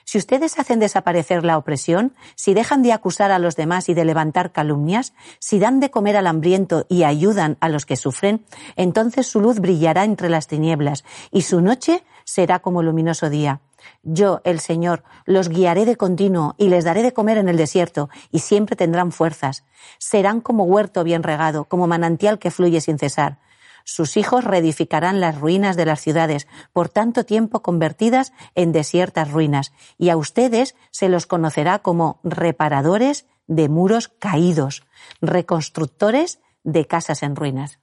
Si 0.07 0.19
ustedes 0.19 0.59
hacen 0.59 0.81
desaparecer 0.81 1.45
la 1.45 1.57
opresión, 1.57 2.15
si 2.35 2.53
dejan 2.53 2.83
de 2.83 2.93
acusar 2.93 3.33
a 3.33 3.39
los 3.39 3.57
demás 3.57 3.89
y 3.89 3.95
de 3.95 4.05
levantar 4.05 4.53
calumnias, 4.53 5.15
si 5.39 5.59
dan 5.59 5.81
de 5.81 5.91
comer 5.91 6.17
al 6.17 6.27
hambriento 6.27 6.85
y 6.91 7.05
ayudan 7.05 7.57
a 7.61 7.71
los 7.71 7.87
que 7.87 7.97
sufren, 7.97 8.45
entonces 8.77 9.27
su 9.27 9.41
luz 9.41 9.61
brillará 9.61 10.05
entre 10.05 10.29
las 10.29 10.47
tinieblas 10.47 11.05
y 11.31 11.43
su 11.43 11.63
noche 11.63 12.05
será 12.25 12.59
como 12.59 12.83
luminoso 12.83 13.31
día. 13.31 13.63
Yo, 14.03 14.41
el 14.45 14.61
Señor, 14.61 15.05
los 15.25 15.49
guiaré 15.49 15.87
de 15.87 15.97
continuo 15.97 16.55
y 16.59 16.69
les 16.69 16.85
daré 16.85 17.03
de 17.03 17.13
comer 17.13 17.39
en 17.39 17.49
el 17.49 17.57
desierto 17.57 18.11
y 18.31 18.41
siempre 18.41 18.77
tendrán 18.77 19.13
fuerzas. 19.13 19.65
Serán 19.99 20.41
como 20.41 20.65
huerto 20.65 21.05
bien 21.05 21.23
regado, 21.23 21.65
como 21.65 21.87
manantial 21.87 22.39
que 22.39 22.51
fluye 22.51 22.81
sin 22.81 22.99
cesar. 22.99 23.39
Sus 23.85 24.17
hijos 24.17 24.45
reedificarán 24.45 25.21
las 25.21 25.39
ruinas 25.39 25.77
de 25.77 25.85
las 25.85 26.01
ciudades, 26.01 26.49
por 26.73 26.89
tanto 26.89 27.25
tiempo 27.25 27.63
convertidas 27.63 28.33
en 28.55 28.73
desiertas 28.73 29.31
ruinas, 29.31 29.73
y 29.99 30.09
a 30.09 30.17
ustedes 30.17 30.75
se 30.91 31.11
los 31.11 31.27
conocerá 31.27 31.81
como 31.81 32.19
reparadores 32.25 33.27
de 33.47 33.69
muros 33.69 34.09
caídos, 34.09 34.85
reconstructores 35.21 36.41
de 36.65 36.87
casas 36.87 37.23
en 37.23 37.37
ruinas. 37.37 37.79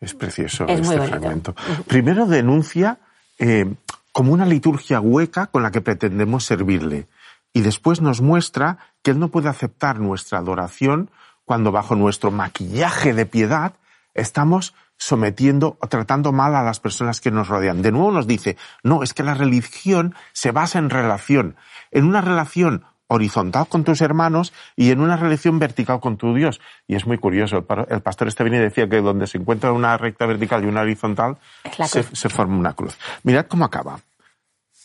Es 0.00 0.14
precioso 0.14 0.66
este 0.66 1.00
fragmento. 1.00 1.54
Primero 1.86 2.26
denuncia 2.26 2.98
eh, 3.38 3.72
como 4.10 4.32
una 4.32 4.46
liturgia 4.46 5.00
hueca 5.00 5.46
con 5.46 5.62
la 5.62 5.70
que 5.70 5.82
pretendemos 5.82 6.44
servirle, 6.44 7.06
y 7.52 7.60
después 7.60 8.00
nos 8.00 8.22
muestra 8.22 8.78
que 9.02 9.10
Él 9.10 9.18
no 9.18 9.28
puede 9.28 9.50
aceptar 9.50 10.00
nuestra 10.00 10.38
adoración 10.38 11.10
cuando 11.44 11.72
bajo 11.72 11.94
nuestro 11.94 12.30
maquillaje 12.30 13.12
de 13.12 13.26
piedad 13.26 13.74
estamos 14.14 14.74
sometiendo 15.02 15.76
o 15.80 15.88
tratando 15.88 16.30
mal 16.30 16.54
a 16.54 16.62
las 16.62 16.78
personas 16.78 17.20
que 17.20 17.32
nos 17.32 17.48
rodean. 17.48 17.82
De 17.82 17.90
nuevo 17.90 18.12
nos 18.12 18.28
dice, 18.28 18.56
no, 18.84 19.02
es 19.02 19.14
que 19.14 19.24
la 19.24 19.34
religión 19.34 20.14
se 20.32 20.52
basa 20.52 20.78
en 20.78 20.90
relación, 20.90 21.56
en 21.90 22.04
una 22.04 22.20
relación 22.20 22.84
horizontal 23.08 23.66
con 23.66 23.82
tus 23.82 24.00
hermanos 24.00 24.52
y 24.76 24.92
en 24.92 25.00
una 25.00 25.16
relación 25.16 25.58
vertical 25.58 25.98
con 25.98 26.16
tu 26.16 26.34
Dios. 26.34 26.60
Y 26.86 26.94
es 26.94 27.04
muy 27.04 27.18
curioso, 27.18 27.66
el 27.88 28.00
pastor 28.00 28.28
este 28.28 28.44
venía 28.44 28.60
y 28.60 28.62
decía 28.62 28.88
que 28.88 29.00
donde 29.00 29.26
se 29.26 29.38
encuentra 29.38 29.72
una 29.72 29.96
recta 29.98 30.24
vertical 30.24 30.62
y 30.62 30.68
una 30.68 30.82
horizontal, 30.82 31.36
se, 31.84 32.28
forma 32.28 32.56
una 32.56 32.74
cruz. 32.74 32.96
Mirad 33.24 33.46
cómo 33.46 33.64
acaba. 33.64 33.98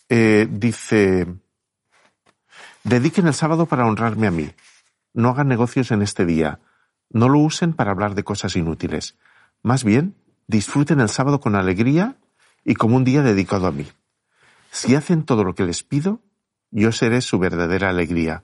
Eh, 0.10 0.48
dice, 0.50 1.28
dediquen 2.84 3.28
el 3.28 3.36
sábado 3.36 3.68
para 3.68 3.86
honrarme 3.86 4.26
a 4.26 4.32
mí. 4.32 4.50
No 5.14 5.30
hagan 5.30 5.48
negocios 5.48 5.92
en 5.92 6.02
este 6.02 6.26
día. 6.26 6.60
No 7.12 7.30
lo 7.30 7.38
usen 7.38 7.74
para 7.74 7.92
hablar 7.92 8.16
de 8.16 8.24
cosas 8.24 8.56
inútiles. 8.56 9.16
Más 9.64 9.84
bien, 9.84 10.16
disfruten 10.48 11.00
el 11.00 11.10
sábado 11.10 11.40
con 11.40 11.56
alegría 11.56 12.18
y 12.64 12.76
como 12.76 12.96
un 12.96 13.04
día 13.04 13.22
dedicado 13.22 13.68
a 13.68 13.72
mí. 13.72 13.88
Si 14.72 14.96
hacen 14.96 15.24
todo 15.24 15.44
lo 15.44 15.56
que 15.56 15.66
les 15.66 15.84
pido, 15.84 16.22
yo 16.72 16.92
seré 16.92 17.22
su 17.22 17.40
verdadera 17.40 17.90
alegría, 17.90 18.44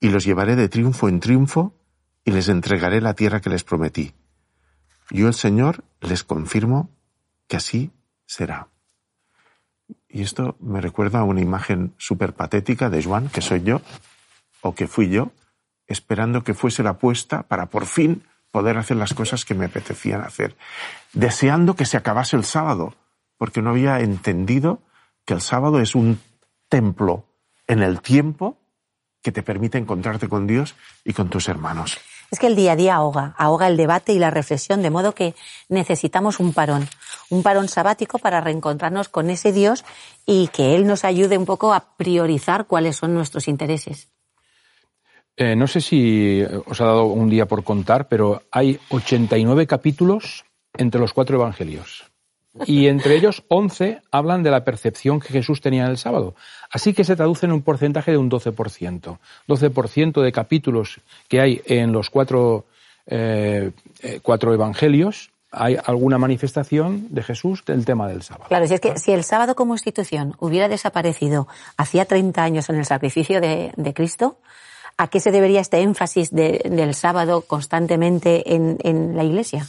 y 0.00 0.10
los 0.10 0.24
llevaré 0.24 0.56
de 0.56 0.68
triunfo 0.68 1.08
en 1.08 1.20
triunfo, 1.20 1.74
y 2.24 2.30
les 2.30 2.48
entregaré 2.48 3.00
la 3.00 3.14
tierra 3.14 3.40
que 3.40 3.50
les 3.50 3.64
prometí. 3.64 4.14
Yo 5.10 5.28
el 5.28 5.34
Señor 5.34 5.84
les 6.00 6.24
confirmo 6.24 6.90
que 7.48 7.56
así 7.56 7.92
será. 8.26 8.68
Y 10.08 10.22
esto 10.22 10.56
me 10.60 10.80
recuerda 10.80 11.20
a 11.20 11.24
una 11.24 11.40
imagen 11.40 11.94
súper 11.98 12.34
patética 12.34 12.90
de 12.90 13.02
Juan, 13.02 13.28
que 13.28 13.40
soy 13.40 13.62
yo, 13.62 13.80
o 14.60 14.74
que 14.74 14.86
fui 14.86 15.08
yo, 15.08 15.32
esperando 15.86 16.42
que 16.42 16.54
fuese 16.54 16.82
la 16.82 16.98
puesta 16.98 17.44
para 17.44 17.66
por 17.66 17.86
fin 17.86 18.22
poder 18.56 18.78
hacer 18.78 18.96
las 18.96 19.12
cosas 19.12 19.44
que 19.44 19.52
me 19.52 19.66
apetecían 19.66 20.22
hacer, 20.22 20.56
deseando 21.12 21.76
que 21.76 21.84
se 21.84 21.98
acabase 21.98 22.36
el 22.36 22.44
sábado, 22.46 22.94
porque 23.36 23.60
no 23.60 23.68
había 23.68 24.00
entendido 24.00 24.80
que 25.26 25.34
el 25.34 25.42
sábado 25.42 25.78
es 25.78 25.94
un 25.94 26.22
templo 26.70 27.26
en 27.66 27.82
el 27.82 28.00
tiempo 28.00 28.56
que 29.22 29.30
te 29.30 29.42
permite 29.42 29.76
encontrarte 29.76 30.30
con 30.30 30.46
Dios 30.46 30.74
y 31.04 31.12
con 31.12 31.28
tus 31.28 31.50
hermanos. 31.50 31.98
Es 32.30 32.38
que 32.38 32.46
el 32.46 32.56
día 32.56 32.72
a 32.72 32.76
día 32.76 32.94
ahoga, 32.94 33.34
ahoga 33.36 33.68
el 33.68 33.76
debate 33.76 34.14
y 34.14 34.18
la 34.18 34.30
reflexión, 34.30 34.80
de 34.80 34.88
modo 34.88 35.12
que 35.12 35.34
necesitamos 35.68 36.40
un 36.40 36.54
parón, 36.54 36.88
un 37.28 37.42
parón 37.42 37.68
sabático 37.68 38.18
para 38.18 38.40
reencontrarnos 38.40 39.10
con 39.10 39.28
ese 39.28 39.52
Dios 39.52 39.84
y 40.24 40.48
que 40.48 40.76
Él 40.76 40.86
nos 40.86 41.04
ayude 41.04 41.36
un 41.36 41.44
poco 41.44 41.74
a 41.74 41.94
priorizar 41.98 42.66
cuáles 42.66 42.96
son 42.96 43.12
nuestros 43.12 43.48
intereses. 43.48 44.08
Eh, 45.36 45.54
no 45.54 45.66
sé 45.66 45.82
si 45.82 46.42
os 46.66 46.80
ha 46.80 46.86
dado 46.86 47.04
un 47.04 47.28
día 47.28 47.46
por 47.46 47.62
contar, 47.62 48.08
pero 48.08 48.42
hay 48.50 48.78
89 48.88 49.66
capítulos 49.66 50.44
entre 50.78 51.00
los 51.00 51.12
cuatro 51.12 51.36
evangelios. 51.36 52.04
Y 52.64 52.86
entre 52.86 53.16
ellos 53.16 53.44
11 53.48 54.00
hablan 54.10 54.42
de 54.42 54.50
la 54.50 54.64
percepción 54.64 55.20
que 55.20 55.28
Jesús 55.28 55.60
tenía 55.60 55.84
en 55.84 55.90
el 55.90 55.98
sábado. 55.98 56.34
Así 56.70 56.94
que 56.94 57.04
se 57.04 57.16
traduce 57.16 57.44
en 57.44 57.52
un 57.52 57.60
porcentaje 57.60 58.12
de 58.12 58.16
un 58.16 58.30
12%. 58.30 59.18
12% 59.46 60.22
de 60.22 60.32
capítulos 60.32 61.00
que 61.28 61.40
hay 61.40 61.60
en 61.66 61.92
los 61.92 62.08
cuatro, 62.08 62.64
eh, 63.06 63.72
eh, 64.02 64.20
cuatro 64.22 64.54
evangelios 64.54 65.30
hay 65.52 65.76
alguna 65.86 66.18
manifestación 66.18 67.06
de 67.10 67.22
Jesús 67.22 67.64
del 67.64 67.84
tema 67.84 68.08
del 68.08 68.22
sábado. 68.22 68.46
Claro, 68.48 68.66
si 68.66 68.74
es 68.74 68.80
que 68.80 68.98
si 68.98 69.12
el 69.12 69.24
sábado 69.24 69.54
como 69.54 69.74
institución 69.74 70.34
hubiera 70.38 70.68
desaparecido 70.68 71.46
hacía 71.78 72.04
30 72.04 72.42
años 72.42 72.68
en 72.68 72.76
el 72.76 72.84
sacrificio 72.84 73.40
de 73.40 73.92
Cristo, 73.94 74.38
¿A 74.98 75.08
qué 75.08 75.20
se 75.20 75.30
debería 75.30 75.60
este 75.60 75.80
énfasis 75.80 76.30
del 76.30 76.94
sábado 76.94 77.42
constantemente 77.42 78.54
en, 78.54 79.16
la 79.16 79.24
Iglesia? 79.24 79.66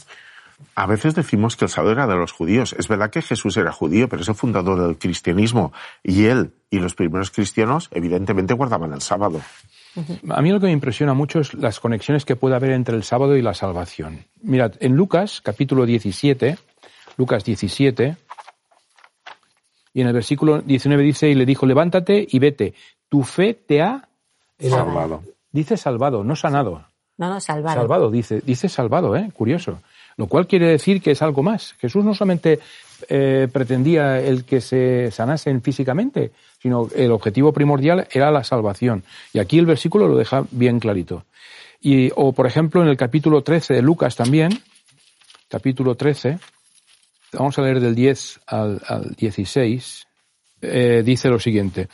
A 0.74 0.86
veces 0.86 1.14
decimos 1.14 1.56
que 1.56 1.66
el 1.66 1.70
sábado 1.70 1.92
era 1.92 2.06
de 2.06 2.16
los 2.16 2.32
judíos. 2.32 2.74
Es 2.78 2.88
verdad 2.88 3.10
que 3.10 3.20
Jesús 3.20 3.56
era 3.58 3.70
judío, 3.70 4.08
pero 4.08 4.22
es 4.22 4.28
el 4.28 4.34
fundador 4.34 4.80
del 4.80 4.98
cristianismo. 4.98 5.72
Y 6.02 6.24
él 6.24 6.52
y 6.70 6.78
los 6.78 6.94
primeros 6.94 7.30
cristianos 7.30 7.88
evidentemente 7.92 8.54
guardaban 8.54 8.92
el 8.92 9.02
sábado. 9.02 9.40
A 10.30 10.40
mí 10.40 10.50
lo 10.50 10.60
que 10.60 10.66
me 10.66 10.72
impresiona 10.72 11.12
mucho 11.12 11.40
es 11.40 11.54
las 11.54 11.78
conexiones 11.78 12.24
que 12.24 12.36
puede 12.36 12.56
haber 12.56 12.70
entre 12.70 12.96
el 12.96 13.02
sábado 13.02 13.36
y 13.36 13.42
la 13.42 13.54
salvación. 13.54 14.24
Mirad, 14.42 14.74
en 14.80 14.94
Lucas, 14.96 15.40
capítulo 15.42 15.84
17, 15.84 16.56
Lucas 17.16 17.44
17, 17.44 18.16
y 19.92 20.00
en 20.00 20.06
el 20.06 20.12
versículo 20.12 20.60
19 20.60 21.02
dice, 21.02 21.28
y 21.28 21.34
le 21.34 21.44
dijo, 21.44 21.66
levántate 21.66 22.26
y 22.28 22.38
vete, 22.38 22.74
tu 23.08 23.24
fe 23.24 23.54
te 23.54 23.82
ha 23.82 24.07
salvado. 24.58 25.22
Dice 25.52 25.76
salvado, 25.76 26.24
no 26.24 26.36
sanado. 26.36 26.84
No, 27.16 27.28
no, 27.28 27.40
salvado. 27.40 27.80
Salvado, 27.80 28.10
dice, 28.10 28.40
dice 28.44 28.68
salvado, 28.68 29.16
¿eh? 29.16 29.30
Curioso. 29.34 29.80
Lo 30.16 30.26
cual 30.26 30.46
quiere 30.46 30.68
decir 30.68 31.00
que 31.00 31.12
es 31.12 31.22
algo 31.22 31.42
más. 31.42 31.74
Jesús 31.74 32.04
no 32.04 32.14
solamente 32.14 32.60
eh, 33.08 33.48
pretendía 33.52 34.20
el 34.20 34.44
que 34.44 34.60
se 34.60 35.10
sanasen 35.10 35.62
físicamente, 35.62 36.32
sino 36.60 36.88
el 36.94 37.12
objetivo 37.12 37.52
primordial 37.52 38.06
era 38.10 38.30
la 38.30 38.44
salvación. 38.44 39.04
Y 39.32 39.38
aquí 39.38 39.58
el 39.58 39.66
versículo 39.66 40.08
lo 40.08 40.16
deja 40.16 40.44
bien 40.50 40.80
clarito. 40.80 41.24
Y, 41.80 42.10
o, 42.16 42.32
por 42.32 42.46
ejemplo, 42.46 42.82
en 42.82 42.88
el 42.88 42.96
capítulo 42.96 43.42
13 43.42 43.74
de 43.74 43.82
Lucas 43.82 44.16
también, 44.16 44.60
capítulo 45.48 45.94
13, 45.94 46.38
vamos 47.32 47.58
a 47.58 47.62
leer 47.62 47.80
del 47.80 47.94
10 47.94 48.40
al, 48.46 48.80
16, 49.16 50.06
eh, 50.62 51.02
dice 51.04 51.28
lo 51.28 51.38
siguiente. 51.38 51.88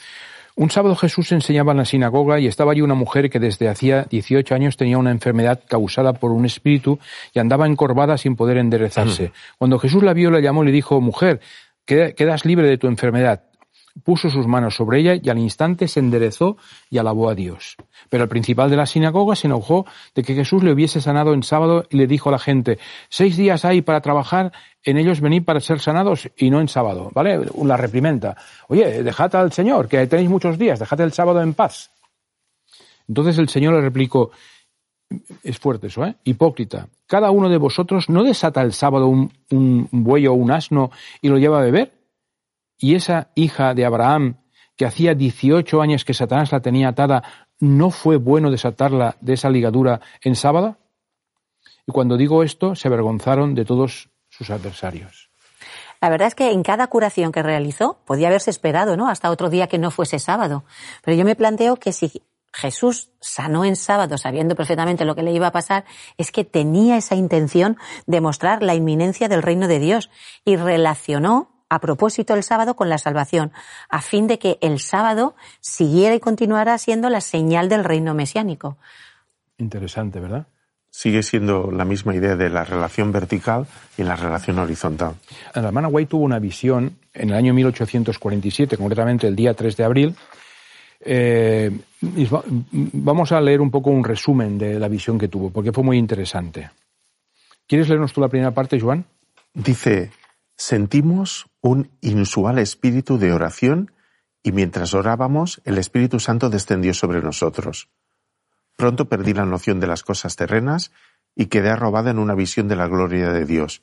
Un 0.56 0.70
sábado 0.70 0.94
Jesús 0.94 1.32
enseñaba 1.32 1.72
en 1.72 1.78
la 1.78 1.84
sinagoga 1.84 2.38
y 2.38 2.46
estaba 2.46 2.72
allí 2.72 2.80
una 2.80 2.94
mujer 2.94 3.28
que 3.28 3.40
desde 3.40 3.68
hacía 3.68 4.06
18 4.08 4.54
años 4.54 4.76
tenía 4.76 4.98
una 4.98 5.10
enfermedad 5.10 5.60
causada 5.66 6.12
por 6.12 6.30
un 6.30 6.44
espíritu 6.44 7.00
y 7.32 7.40
andaba 7.40 7.66
encorvada 7.66 8.16
sin 8.18 8.36
poder 8.36 8.58
enderezarse. 8.58 9.32
Cuando 9.58 9.80
Jesús 9.80 10.04
la 10.04 10.12
vio, 10.12 10.30
la 10.30 10.38
llamó 10.38 10.62
y 10.62 10.66
le 10.66 10.72
dijo, 10.72 11.00
mujer, 11.00 11.40
quedas 11.84 12.44
libre 12.44 12.68
de 12.68 12.78
tu 12.78 12.86
enfermedad 12.86 13.42
puso 14.02 14.28
sus 14.28 14.46
manos 14.46 14.74
sobre 14.74 15.00
ella 15.00 15.20
y 15.22 15.28
al 15.30 15.38
instante 15.38 15.86
se 15.86 16.00
enderezó 16.00 16.56
y 16.90 16.98
alabó 16.98 17.28
a 17.28 17.34
Dios. 17.34 17.76
Pero 18.10 18.24
el 18.24 18.28
principal 18.28 18.68
de 18.70 18.76
la 18.76 18.86
sinagoga 18.86 19.36
se 19.36 19.46
enojó 19.46 19.86
de 20.14 20.22
que 20.22 20.34
Jesús 20.34 20.62
le 20.64 20.72
hubiese 20.72 21.00
sanado 21.00 21.32
en 21.32 21.42
sábado 21.42 21.86
y 21.90 21.96
le 21.96 22.06
dijo 22.06 22.28
a 22.28 22.32
la 22.32 22.38
gente, 22.38 22.78
seis 23.08 23.36
días 23.36 23.64
hay 23.64 23.82
para 23.82 24.00
trabajar, 24.00 24.52
en 24.82 24.98
ellos 24.98 25.20
venid 25.20 25.44
para 25.44 25.60
ser 25.60 25.80
sanados 25.80 26.28
y 26.36 26.50
no 26.50 26.60
en 26.60 26.68
sábado, 26.68 27.10
¿vale? 27.14 27.40
La 27.62 27.76
reprimenda. 27.76 28.36
Oye, 28.68 29.02
dejad 29.02 29.34
al 29.36 29.52
Señor, 29.52 29.88
que 29.88 30.06
tenéis 30.06 30.28
muchos 30.28 30.58
días, 30.58 30.78
dejad 30.78 31.00
el 31.00 31.12
sábado 31.12 31.40
en 31.40 31.54
paz. 31.54 31.90
Entonces 33.06 33.38
el 33.38 33.48
Señor 33.48 33.74
le 33.74 33.80
replicó, 33.80 34.32
es 35.42 35.58
fuerte 35.58 35.86
eso, 35.86 36.04
¿eh? 36.04 36.16
Hipócrita, 36.24 36.88
cada 37.06 37.30
uno 37.30 37.48
de 37.48 37.58
vosotros 37.58 38.08
no 38.08 38.24
desata 38.24 38.62
el 38.62 38.72
sábado 38.72 39.06
un, 39.06 39.30
un 39.50 39.88
buey 39.90 40.26
o 40.26 40.32
un 40.32 40.50
asno 40.50 40.90
y 41.22 41.28
lo 41.28 41.38
lleva 41.38 41.58
a 41.58 41.62
beber 41.62 42.03
y 42.78 42.94
esa 42.94 43.30
hija 43.34 43.74
de 43.74 43.84
Abraham, 43.84 44.38
que 44.76 44.86
hacía 44.86 45.14
18 45.14 45.80
años 45.80 46.04
que 46.04 46.14
Satanás 46.14 46.52
la 46.52 46.60
tenía 46.60 46.88
atada, 46.88 47.22
¿no 47.60 47.90
fue 47.90 48.16
bueno 48.16 48.50
desatarla 48.50 49.16
de 49.20 49.34
esa 49.34 49.50
ligadura 49.50 50.00
en 50.22 50.34
sábado? 50.34 50.76
Y 51.86 51.92
cuando 51.92 52.16
digo 52.16 52.42
esto, 52.42 52.74
se 52.74 52.88
avergonzaron 52.88 53.54
de 53.54 53.64
todos 53.64 54.10
sus 54.28 54.50
adversarios. 54.50 55.30
La 56.00 56.10
verdad 56.10 56.28
es 56.28 56.34
que 56.34 56.50
en 56.50 56.62
cada 56.62 56.88
curación 56.88 57.32
que 57.32 57.42
realizó 57.42 57.98
podía 58.04 58.28
haberse 58.28 58.50
esperado, 58.50 58.96
¿no? 58.96 59.08
Hasta 59.08 59.30
otro 59.30 59.48
día 59.48 59.68
que 59.68 59.78
no 59.78 59.90
fuese 59.90 60.18
sábado. 60.18 60.64
Pero 61.02 61.16
yo 61.16 61.24
me 61.24 61.36
planteo 61.36 61.76
que 61.76 61.92
si 61.92 62.22
Jesús 62.52 63.10
sanó 63.20 63.64
en 63.64 63.74
sábado 63.74 64.18
sabiendo 64.18 64.54
perfectamente 64.54 65.04
lo 65.04 65.14
que 65.14 65.22
le 65.22 65.32
iba 65.32 65.46
a 65.46 65.52
pasar, 65.52 65.84
es 66.18 66.30
que 66.30 66.44
tenía 66.44 66.96
esa 66.96 67.14
intención 67.14 67.78
de 68.06 68.20
mostrar 68.20 68.62
la 68.62 68.74
inminencia 68.74 69.28
del 69.28 69.42
reino 69.42 69.66
de 69.66 69.78
Dios 69.78 70.10
y 70.44 70.56
relacionó 70.56 71.53
a 71.74 71.80
propósito 71.80 72.34
el 72.34 72.42
sábado 72.42 72.74
con 72.76 72.88
la 72.88 72.98
salvación, 72.98 73.52
a 73.88 74.00
fin 74.00 74.26
de 74.26 74.38
que 74.38 74.58
el 74.60 74.78
sábado 74.78 75.34
siguiera 75.60 76.14
y 76.14 76.20
continuara 76.20 76.76
siendo 76.78 77.10
la 77.10 77.20
señal 77.20 77.68
del 77.68 77.84
reino 77.84 78.14
mesiánico. 78.14 78.76
Interesante, 79.58 80.20
¿verdad? 80.20 80.46
Sigue 80.90 81.22
siendo 81.22 81.72
la 81.72 81.84
misma 81.84 82.14
idea 82.14 82.36
de 82.36 82.48
la 82.50 82.64
relación 82.64 83.10
vertical 83.10 83.66
y 83.98 84.04
la 84.04 84.14
relación 84.14 84.58
horizontal. 84.58 85.14
La 85.54 85.62
hermana 85.62 85.88
White 85.88 86.10
tuvo 86.10 86.24
una 86.24 86.38
visión 86.38 86.96
en 87.12 87.30
el 87.30 87.34
año 87.34 87.52
1847, 87.52 88.76
concretamente 88.76 89.26
el 89.26 89.34
día 89.34 89.54
3 89.54 89.76
de 89.76 89.84
abril. 89.84 90.16
Eh, 91.00 91.70
vamos 92.00 93.32
a 93.32 93.40
leer 93.40 93.60
un 93.60 93.70
poco 93.70 93.90
un 93.90 94.04
resumen 94.04 94.56
de 94.56 94.78
la 94.78 94.88
visión 94.88 95.18
que 95.18 95.28
tuvo, 95.28 95.50
porque 95.50 95.72
fue 95.72 95.82
muy 95.82 95.98
interesante. 95.98 96.70
¿Quieres 97.66 97.88
leernos 97.88 98.12
tú 98.12 98.20
la 98.20 98.28
primera 98.28 98.52
parte, 98.52 98.78
Joan? 98.78 99.04
Dice, 99.52 100.10
sentimos 100.56 101.46
un 101.64 101.90
inusual 102.02 102.58
espíritu 102.58 103.16
de 103.16 103.32
oración 103.32 103.90
y 104.42 104.52
mientras 104.52 104.92
orábamos 104.92 105.62
el 105.64 105.78
Espíritu 105.78 106.20
Santo 106.20 106.50
descendió 106.50 106.92
sobre 106.92 107.22
nosotros. 107.22 107.88
Pronto 108.76 109.08
perdí 109.08 109.32
la 109.32 109.46
noción 109.46 109.80
de 109.80 109.86
las 109.86 110.02
cosas 110.02 110.36
terrenas 110.36 110.92
y 111.34 111.46
quedé 111.46 111.70
arrobada 111.70 112.10
en 112.10 112.18
una 112.18 112.34
visión 112.34 112.68
de 112.68 112.76
la 112.76 112.86
gloria 112.86 113.30
de 113.30 113.46
Dios. 113.46 113.82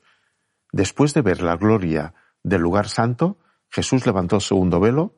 Después 0.72 1.16
de 1.16 1.24
ver 1.24 1.42
la 1.42 1.56
gloria 1.56 2.14
del 2.44 2.62
lugar 2.62 2.88
santo, 2.88 3.40
Jesús 3.68 4.06
levantó 4.06 4.36
el 4.36 4.44
segundo 4.44 4.80
velo 4.80 5.16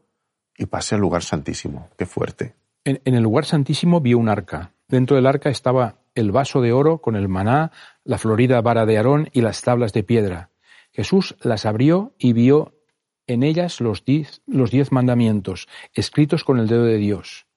y 0.58 0.68
pasé 0.68 0.96
al 0.96 1.02
lugar 1.02 1.24
santísimo. 1.24 1.90
Qué 1.98 2.06
fuerte. 2.06 2.56
En, 2.86 3.02
el 3.04 3.24
lugar 3.24 3.44
santísimo 3.44 4.00
vio 4.00 4.18
un 4.18 4.30
arca. 4.30 4.72
Dentro 4.88 5.18
del 5.18 5.28
arca 5.28 5.50
estaba 5.50 5.98
el 6.16 6.32
vaso 6.32 6.62
de 6.62 6.72
oro 6.72 7.00
con 7.00 7.18
el 7.18 7.28
maná, 7.28 7.74
la 8.06 8.18
florida 8.18 8.62
vara 8.62 8.86
de 8.86 8.96
Aarón 8.96 9.28
y 9.34 9.42
las 9.42 9.62
tablas 9.64 9.92
de 9.92 10.04
piedra. 10.04 10.53
Jesús 10.94 11.36
las 11.42 11.66
abrió 11.66 12.14
y 12.18 12.34
vio 12.34 12.74
en 13.28 13.44
ellas 13.44 13.82
los 13.82 14.06
diez, 14.06 14.42
mandamientos, 14.92 15.68
escritos 15.94 16.44
con 16.44 16.60
el 16.60 16.68
dedo 16.68 16.84
de 16.86 16.98
Dios. 16.98 17.48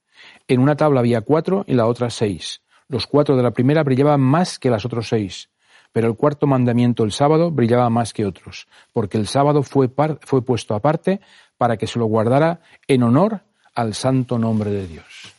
En 0.49 0.61
una 0.61 0.77
tabla 0.77 1.01
había 1.01 1.21
cuatro 1.21 1.65
y 1.67 1.75
la 1.75 1.87
otra 1.87 2.11
seis. 2.11 2.63
Los 2.89 3.07
cuatro 3.07 3.37
de 3.37 3.43
la 3.43 3.51
primera 3.51 3.83
brillaban 3.83 4.21
más 4.21 4.59
que 4.59 4.71
las 4.71 4.85
otras 4.85 5.09
seis, 5.09 5.51
pero 5.93 6.09
el 6.09 6.17
cuarto 6.17 6.47
mandamiento, 6.47 7.05
el 7.05 7.13
sábado, 7.13 7.51
brillaba 7.51 7.91
más 7.91 8.13
que 8.13 8.25
otros, 8.25 8.69
porque 8.93 9.19
el 9.19 9.27
sábado 9.27 9.63
fue 9.63 9.89
puesto 9.89 10.75
aparte 10.75 11.21
para 11.59 11.77
que 11.77 11.87
se 11.87 11.99
lo 11.99 12.07
guardara 12.07 12.61
en 12.87 13.03
honor 13.03 13.41
al 13.75 13.95
santo 13.95 14.39
nombre 14.39 14.71
de 14.71 14.87
Dios. 14.87 15.36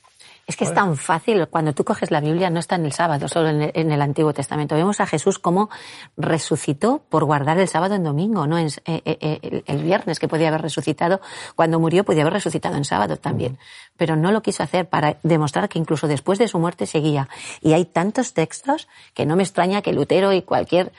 Es 0.48 0.56
que 0.56 0.64
es 0.64 0.74
tan 0.74 0.96
fácil. 0.96 1.46
Cuando 1.50 1.74
tú 1.74 1.84
coges 1.84 2.10
la 2.10 2.22
Biblia, 2.22 2.50
no 2.50 2.62
está 2.62 2.76
en 2.76 2.86
el 2.86 2.94
sábado, 2.94 3.28
solo 3.28 3.50
en 3.50 3.92
el, 3.92 4.02
Antiguo 4.02 4.34
Testamento. 4.34 4.76
Vemos 4.76 5.02
a 5.02 5.06
Jesús 5.06 5.40
como 5.40 5.70
resucitó 6.16 7.04
por 7.10 7.26
guardar 7.26 7.60
el 7.60 7.68
sábado 7.68 7.96
en 7.96 8.06
domingo, 8.06 8.48
no 8.48 8.58
en, 8.58 8.68
eh, 8.86 9.02
eh, 9.04 9.18
eh, 9.42 9.64
el 9.66 9.84
viernes, 9.84 10.20
que 10.20 10.30
podía 10.30 10.48
haber 10.48 10.62
resucitado. 10.62 11.20
Cuando 11.56 11.82
murió, 11.82 12.06
podía 12.06 12.22
haber 12.22 12.32
resucitado 12.32 12.78
en 12.78 12.86
sábado 12.86 13.18
también. 13.18 13.60
Pero 13.98 14.16
no 14.16 14.32
lo 14.32 14.42
quiso 14.42 14.64
hacer 14.64 14.88
para 14.88 15.18
demostrar 15.22 15.68
que 15.68 15.80
incluso 15.80 16.08
después 16.08 16.40
de 16.40 16.48
su 16.48 16.60
muerte 16.60 16.86
seguía. 16.86 17.28
Y 17.60 17.74
hay 17.74 17.84
tantos 17.84 18.34
textos 18.34 18.88
que 19.14 19.26
no 19.26 19.36
me 19.36 19.44
extraña 19.44 19.82
que 19.82 19.92
Lutero 19.92 20.32
y 20.32 20.44
cualquier 20.44 20.94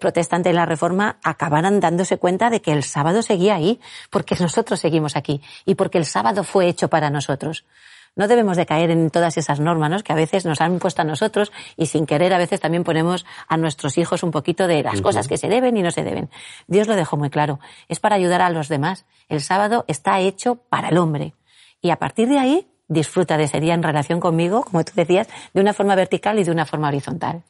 protestante 0.00 0.48
de 0.48 0.54
la 0.54 0.64
Reforma 0.64 1.18
acabaran 1.22 1.78
dándose 1.78 2.16
cuenta 2.16 2.48
de 2.48 2.62
que 2.62 2.72
el 2.72 2.82
sábado 2.82 3.20
seguía 3.20 3.54
ahí, 3.54 3.80
porque 4.08 4.34
nosotros 4.40 4.80
seguimos 4.80 5.14
aquí 5.14 5.42
y 5.66 5.74
porque 5.74 5.98
el 5.98 6.06
sábado 6.06 6.42
fue 6.42 6.68
hecho 6.68 6.88
para 6.88 7.10
nosotros 7.10 7.66
no 8.16 8.28
debemos 8.28 8.56
de 8.56 8.66
caer 8.66 8.90
en 8.90 9.10
todas 9.10 9.36
esas 9.36 9.60
normas 9.60 10.02
que 10.02 10.12
a 10.12 10.16
veces 10.16 10.44
nos 10.44 10.60
han 10.60 10.78
puesto 10.78 11.02
a 11.02 11.04
nosotros 11.04 11.52
y 11.76 11.86
sin 11.86 12.06
querer 12.06 12.32
a 12.32 12.38
veces 12.38 12.60
también 12.60 12.84
ponemos 12.84 13.26
a 13.48 13.56
nuestros 13.56 13.98
hijos 13.98 14.22
un 14.22 14.30
poquito 14.30 14.66
de 14.66 14.82
las 14.82 15.00
cosas 15.00 15.28
que 15.28 15.36
se 15.36 15.48
deben 15.48 15.76
y 15.76 15.82
no 15.82 15.90
se 15.90 16.04
deben. 16.04 16.30
Dios 16.66 16.86
lo 16.86 16.94
dejó 16.94 17.16
muy 17.16 17.30
claro. 17.30 17.58
Es 17.88 18.00
para 18.00 18.16
ayudar 18.16 18.40
a 18.42 18.50
los 18.50 18.68
demás. 18.68 19.04
El 19.28 19.40
sábado 19.40 19.84
está 19.88 20.20
hecho 20.20 20.56
para 20.56 20.88
el 20.88 20.98
hombre. 20.98 21.34
Y 21.80 21.90
a 21.90 21.96
partir 21.96 22.28
de 22.28 22.38
ahí 22.38 22.66
disfruta 22.88 23.36
de 23.36 23.44
ese 23.44 23.60
día 23.60 23.74
en 23.74 23.82
relación 23.82 24.20
conmigo, 24.20 24.64
como 24.64 24.84
tú 24.84 24.92
decías, 24.94 25.28
de 25.52 25.60
una 25.60 25.72
forma 25.72 25.94
vertical 25.94 26.38
y 26.38 26.44
de 26.44 26.50
una 26.50 26.66
forma 26.66 26.88
horizontal. 26.88 27.42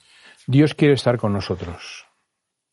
Dios 0.46 0.74
quiere 0.74 0.94
estar 0.94 1.18
con 1.18 1.32
nosotros 1.32 2.06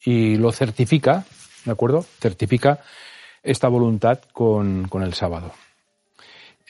y 0.04 0.36
lo 0.36 0.51
certifica, 0.51 1.25
¿de 1.65 1.71
acuerdo? 1.71 2.06
Certifica 2.19 2.80
esta 3.43 3.67
voluntad 3.67 4.19
con, 4.34 4.88
con 4.88 5.04
el 5.04 5.13
sábado. 5.13 5.51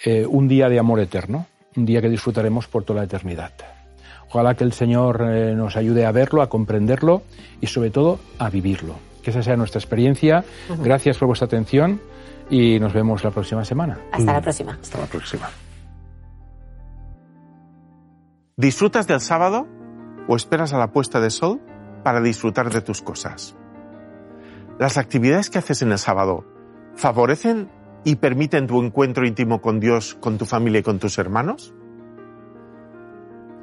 Eh, 0.03 0.25
un 0.25 0.47
día 0.47 0.67
de 0.67 0.79
amor 0.79 0.99
eterno, 0.99 1.45
un 1.75 1.85
día 1.85 2.01
que 2.01 2.09
disfrutaremos 2.09 2.67
por 2.67 2.83
toda 2.83 3.01
la 3.01 3.05
eternidad. 3.05 3.51
Ojalá 4.29 4.55
que 4.55 4.63
el 4.63 4.73
Señor 4.73 5.21
eh, 5.29 5.53
nos 5.53 5.75
ayude 5.75 6.05
a 6.05 6.11
verlo, 6.11 6.41
a 6.41 6.49
comprenderlo 6.49 7.21
y 7.59 7.67
sobre 7.67 7.91
todo 7.91 8.19
a 8.39 8.49
vivirlo. 8.49 8.95
Que 9.21 9.29
esa 9.29 9.43
sea 9.43 9.55
nuestra 9.55 9.79
experiencia. 9.79 10.43
Gracias 10.83 11.17
por 11.17 11.27
vuestra 11.27 11.45
atención 11.45 12.01
y 12.49 12.79
nos 12.79 12.93
vemos 12.93 13.23
la 13.23 13.29
próxima 13.29 13.63
semana. 13.63 13.99
Hasta 14.11 14.33
la 14.33 14.41
próxima. 14.41 14.77
Hasta 14.81 14.99
la 14.99 15.05
próxima. 15.05 15.49
¿Disfrutas 18.57 19.05
del 19.05 19.19
sábado 19.19 19.67
o 20.27 20.35
esperas 20.35 20.73
a 20.73 20.79
la 20.79 20.91
puesta 20.91 21.19
de 21.19 21.29
sol 21.29 21.61
para 22.03 22.21
disfrutar 22.21 22.71
de 22.71 22.81
tus 22.81 23.01
cosas? 23.01 23.55
¿Las 24.79 24.97
actividades 24.97 25.49
que 25.49 25.59
haces 25.59 25.83
en 25.83 25.91
el 25.91 25.99
sábado 25.99 26.45
favorecen 26.95 27.69
y 28.03 28.15
permiten 28.15 28.67
tu 28.67 28.81
encuentro 28.81 29.25
íntimo 29.25 29.61
con 29.61 29.79
Dios, 29.79 30.15
con 30.19 30.37
tu 30.37 30.45
familia 30.45 30.79
y 30.79 30.83
con 30.83 30.99
tus 30.99 31.17
hermanos? 31.17 31.73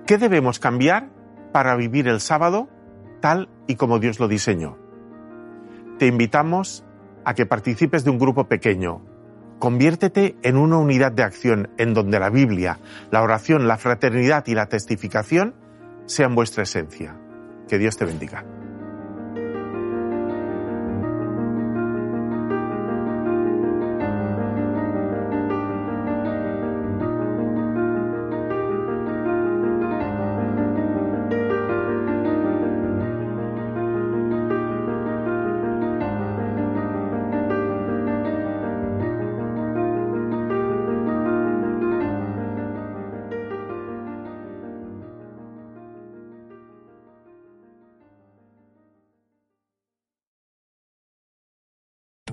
¿Qué 0.07 0.19
debemos 0.19 0.59
cambiar 0.59 1.11
para 1.53 1.77
vivir 1.77 2.09
el 2.09 2.21
sábado 2.21 2.69
tal 3.21 3.49
y 3.67 3.75
como 3.75 3.99
Dios 3.99 4.21
lo 4.21 4.29
diseñó? 4.29 4.79
Te 5.99 6.07
invitamos 6.07 6.85
a 7.25 7.35
que 7.35 7.47
participes 7.47 8.05
de 8.05 8.11
un 8.11 8.19
grupo 8.19 8.49
pequeño. 8.49 9.03
Conviértete 9.59 10.37
en 10.43 10.57
una 10.57 10.79
unidad 10.79 11.13
de 11.13 11.25
acción 11.25 11.71
en 11.77 11.93
donde 11.93 12.21
la 12.21 12.31
Biblia, 12.31 12.79
la 13.11 13.23
oración, 13.23 13.67
la 13.67 13.77
fraternidad 13.77 14.47
y 14.47 14.55
la 14.55 14.67
testificación 14.67 15.55
sean 16.07 16.35
vuestra 16.35 16.63
esencia. 16.63 17.17
Que 17.69 17.79
Dios 17.79 17.97
te 17.97 18.05
bendiga. 18.05 18.45